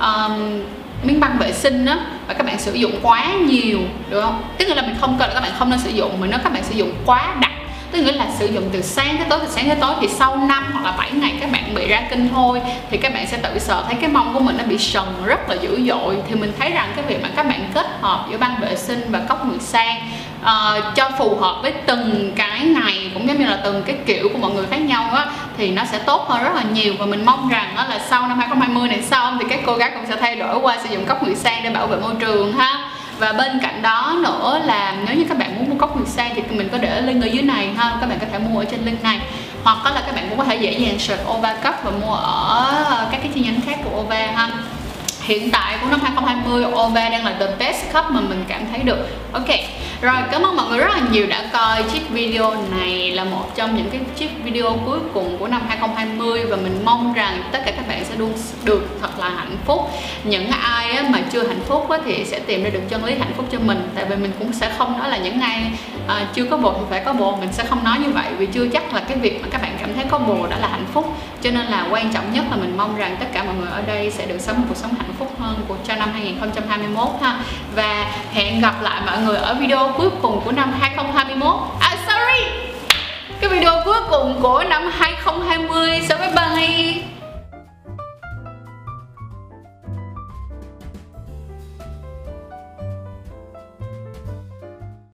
um, 0.01 0.61
miếng 1.02 1.21
băng 1.21 1.38
vệ 1.38 1.52
sinh 1.52 1.87
á, 1.87 1.99
và 2.26 2.35
các 2.35 2.47
bạn 2.47 2.59
sử 2.59 2.73
dụng 2.73 2.92
quá 3.02 3.33
nhiều, 3.47 3.78
được 4.11 4.21
không? 4.21 4.42
Tức 4.59 4.69
nghĩa 4.69 4.75
là 4.75 4.83
mình 4.83 4.97
không 5.00 5.16
cần 5.19 5.28
là 5.28 5.35
các 5.35 5.40
bạn 5.40 5.52
không 5.59 5.71
nên 5.71 5.78
sử 5.78 5.90
dụng, 5.90 6.21
mà 6.21 6.26
nếu 6.30 6.38
các 6.45 6.52
bạn 6.52 6.64
sử 6.64 6.75
dụng 6.75 6.92
quá 7.07 7.35
đặc, 7.40 7.50
tức 7.92 8.02
nghĩa 8.02 8.12
là 8.12 8.26
sử 8.38 8.47
dụng 8.47 8.64
từ 8.73 8.83
sáng 8.83 9.16
tới 9.16 9.26
tối, 9.30 9.38
từ 9.42 9.49
sáng 9.50 9.69
tới 9.69 9.76
tối 9.80 9.95
thì 10.00 10.09
sau 10.09 10.37
5 10.37 10.71
hoặc 10.73 10.85
là 10.85 10.97
7 10.97 11.11
ngày 11.12 11.35
các 11.40 11.52
bạn 11.52 11.75
bị 11.75 11.88
ra 11.88 12.02
kinh 12.11 12.28
thôi 12.35 12.61
thì 12.90 12.97
các 12.97 13.14
bạn 13.14 13.26
sẽ 13.26 13.37
tự 13.37 13.59
sợ 13.59 13.85
thấy 13.87 13.95
cái 14.00 14.11
mông 14.11 14.35
của 14.35 14.40
mình 14.40 14.57
nó 14.59 14.64
bị 14.64 14.78
sần 14.78 15.04
rất 15.25 15.49
là 15.49 15.57
dữ 15.62 15.80
dội. 15.88 16.16
Thì 16.28 16.35
mình 16.35 16.52
thấy 16.59 16.71
rằng 16.71 16.92
cái 16.97 17.04
việc 17.04 17.23
mà 17.23 17.28
các 17.37 17.47
bạn 17.47 17.71
kết 17.75 17.87
hợp 18.00 18.26
giữa 18.30 18.38
băng 18.38 18.61
vệ 18.61 18.76
sinh 18.76 19.07
và 19.09 19.21
cốc 19.28 19.47
người 19.47 19.59
sang 19.59 19.97
uh, 20.42 20.94
cho 20.94 21.11
phù 21.18 21.37
hợp 21.37 21.59
với 21.62 21.73
từng 21.87 22.32
cái 22.37 22.61
ngày 22.61 23.11
cũng 23.14 23.28
giống 23.28 23.38
như 23.38 23.47
là 23.47 23.61
từng 23.64 23.82
cái 23.87 23.97
kiểu 24.06 24.28
của 24.32 24.38
mọi 24.38 24.50
người 24.50 24.66
khác 24.70 24.80
nhau 24.80 25.11
á 25.12 25.26
thì 25.56 25.70
nó 25.70 25.85
sẽ 25.85 25.99
tốt 25.99 26.28
hơn 26.28 26.42
rất 26.42 26.54
là 26.54 26.62
nhiều. 26.73 26.94
Và 26.99 27.06
mình 27.06 27.25
mong 27.25 27.49
rằng 27.49 27.73
đó 27.76 27.85
là 27.88 27.99
sau 28.11 28.28
năm 28.28 28.38
2020 28.38 28.88
này 28.88 29.02
xong 29.02 29.38
thì 29.40 29.47
các 29.50 29.61
cô 29.66 29.76
gái 29.76 29.90
cũng 29.94 30.04
sẽ 30.09 30.16
thay 30.16 30.37
đổi 30.37 30.59
qua 30.59 30.78
sử 30.82 30.88
dụng 30.94 31.04
cốc 31.06 31.23
nguyệt 31.23 31.37
sang 31.37 31.62
để 31.64 31.70
bảo 31.70 31.87
vệ 31.87 31.97
môi 31.97 32.14
trường 32.20 32.52
ha. 32.52 32.78
Và 33.18 33.32
bên 33.32 33.61
cạnh 33.62 33.82
đó 33.82 34.16
nữa 34.23 34.61
là 34.64 34.94
nếu 35.06 35.16
như 35.16 35.25
các 35.28 35.38
bạn 35.38 35.56
muốn 35.56 35.70
mua 35.70 35.76
cốc 35.76 35.97
nguyệt 35.97 36.09
sang 36.09 36.32
thì 36.35 36.42
mình 36.50 36.68
có 36.73 36.78
để 36.78 37.00
link 37.00 37.23
ở 37.23 37.26
dưới 37.26 37.42
này 37.42 37.68
ha 37.76 37.97
các 38.00 38.09
bạn 38.09 38.18
có 38.20 38.26
thể 38.32 38.38
mua 38.38 38.59
ở 38.59 38.64
trên 38.70 38.85
link 38.85 39.02
này. 39.02 39.20
Hoặc 39.64 39.78
là 39.85 40.02
các 40.06 40.14
bạn 40.14 40.26
cũng 40.28 40.38
có 40.38 40.44
thể 40.44 40.56
dễ 40.56 40.73
dàng 40.73 40.99
search 40.99 41.28
Ova 41.30 41.54
Cup 41.54 41.75
và 41.85 41.90
mua 41.90 42.14
ở 42.14 43.09
các 43.12 43.18
cái 43.23 43.30
chi 43.35 43.40
nhánh 43.40 43.61
khác 43.66 43.78
của 43.85 44.00
Ova 44.00 44.26
ha. 44.35 44.49
Hiện 45.20 45.50
tại 45.50 45.78
của 45.80 45.87
năm 45.90 46.00
2020 46.00 46.64
Ova 46.64 47.09
đang 47.09 47.25
là 47.25 47.35
the 47.40 47.47
best 47.59 47.92
cup 47.92 48.04
mà 48.11 48.20
mình 48.20 48.44
cảm 48.49 48.61
thấy 48.70 48.78
được. 48.78 49.09
Ok 49.32 49.49
rồi, 50.02 50.14
cảm 50.30 50.42
ơn 50.42 50.57
mọi 50.57 50.69
người 50.69 50.78
rất 50.78 50.90
là 50.95 51.00
nhiều 51.12 51.26
đã 51.26 51.45
coi 51.52 51.83
chiếc 51.92 52.11
video 52.11 52.54
này 52.71 53.11
là 53.11 53.25
một 53.25 53.57
trong 53.57 53.76
những 53.76 53.90
cái 53.90 54.00
chiếc 54.16 54.30
video 54.45 54.78
cuối 54.87 54.99
cùng 55.14 55.38
của 55.38 55.49
năm 55.49 55.62
2020 55.69 56.45
và 56.45 56.57
mình 56.57 56.80
mong 56.85 57.14
rằng 57.14 57.42
tất 57.52 57.59
cả 57.66 57.73
các 57.76 57.88
bạn 57.88 58.04
sẽ 58.04 58.16
luôn 58.16 58.33
được 58.64 58.99
thật 59.00 59.19
là 59.19 59.28
hạnh 59.28 59.57
phúc. 59.64 59.90
Những 60.25 60.50
ai 60.50 61.02
mà 61.02 61.19
chưa 61.33 61.47
hạnh 61.47 61.61
phúc 61.66 61.88
thì 62.04 62.25
sẽ 62.25 62.38
tìm 62.38 62.64
ra 62.64 62.71
được 62.71 62.80
chân 62.88 63.04
lý 63.04 63.14
hạnh 63.14 63.33
phúc 63.37 63.47
cho 63.52 63.59
mình, 63.59 63.88
tại 63.95 64.04
vì 64.04 64.16
mình 64.16 64.33
cũng 64.38 64.52
sẽ 64.52 64.73
không 64.78 64.99
nói 64.99 65.09
là 65.09 65.16
những 65.16 65.40
ai 65.40 65.62
à, 66.11 66.26
chưa 66.35 66.45
có 66.45 66.57
bồ 66.57 66.73
thì 66.73 66.85
phải 66.90 67.00
có 67.05 67.12
bồ 67.12 67.37
mình 67.37 67.52
sẽ 67.52 67.64
không 67.64 67.85
nói 67.85 67.99
như 67.99 68.11
vậy 68.11 68.26
vì 68.38 68.47
chưa 68.47 68.69
chắc 68.69 68.95
là 68.95 69.00
cái 69.00 69.17
việc 69.17 69.43
mà 69.43 69.49
các 69.50 69.62
bạn 69.62 69.76
cảm 69.81 69.95
thấy 69.95 70.05
có 70.11 70.19
bồ 70.19 70.47
đã 70.47 70.59
là 70.59 70.69
hạnh 70.69 70.87
phúc. 70.93 71.17
Cho 71.43 71.50
nên 71.50 71.67
là 71.67 71.87
quan 71.90 72.12
trọng 72.12 72.33
nhất 72.33 72.45
là 72.50 72.57
mình 72.57 72.76
mong 72.76 72.97
rằng 72.97 73.17
tất 73.21 73.26
cả 73.33 73.45
mọi 73.45 73.55
người 73.55 73.71
ở 73.71 73.83
đây 73.83 74.11
sẽ 74.11 74.26
được 74.26 74.40
sống 74.40 74.57
một 74.57 74.64
cuộc 74.69 74.76
sống 74.76 74.95
hạnh 74.99 75.12
phúc 75.19 75.33
hơn 75.38 75.57
của 75.69 75.76
cho 75.85 75.95
năm 75.95 76.12
2021 76.12 77.09
ha. 77.23 77.40
Và 77.75 78.11
hẹn 78.33 78.61
gặp 78.61 78.83
lại 78.83 79.00
mọi 79.07 79.19
người 79.19 79.37
ở 79.37 79.55
video 79.55 79.93
cuối 79.97 80.11
cùng 80.23 80.40
của 80.45 80.52
năm 80.52 80.73
2021 80.81 81.55
à 81.81 81.97
sorry! 82.07 82.50
Cái 83.40 83.50
video 83.50 83.83
cuối 83.85 83.99
cùng 84.11 84.38
của 84.43 84.64
năm 84.69 84.90
2020 84.99 86.00
so 86.09 86.17
bye 86.17 86.33
bye. 86.37 87.10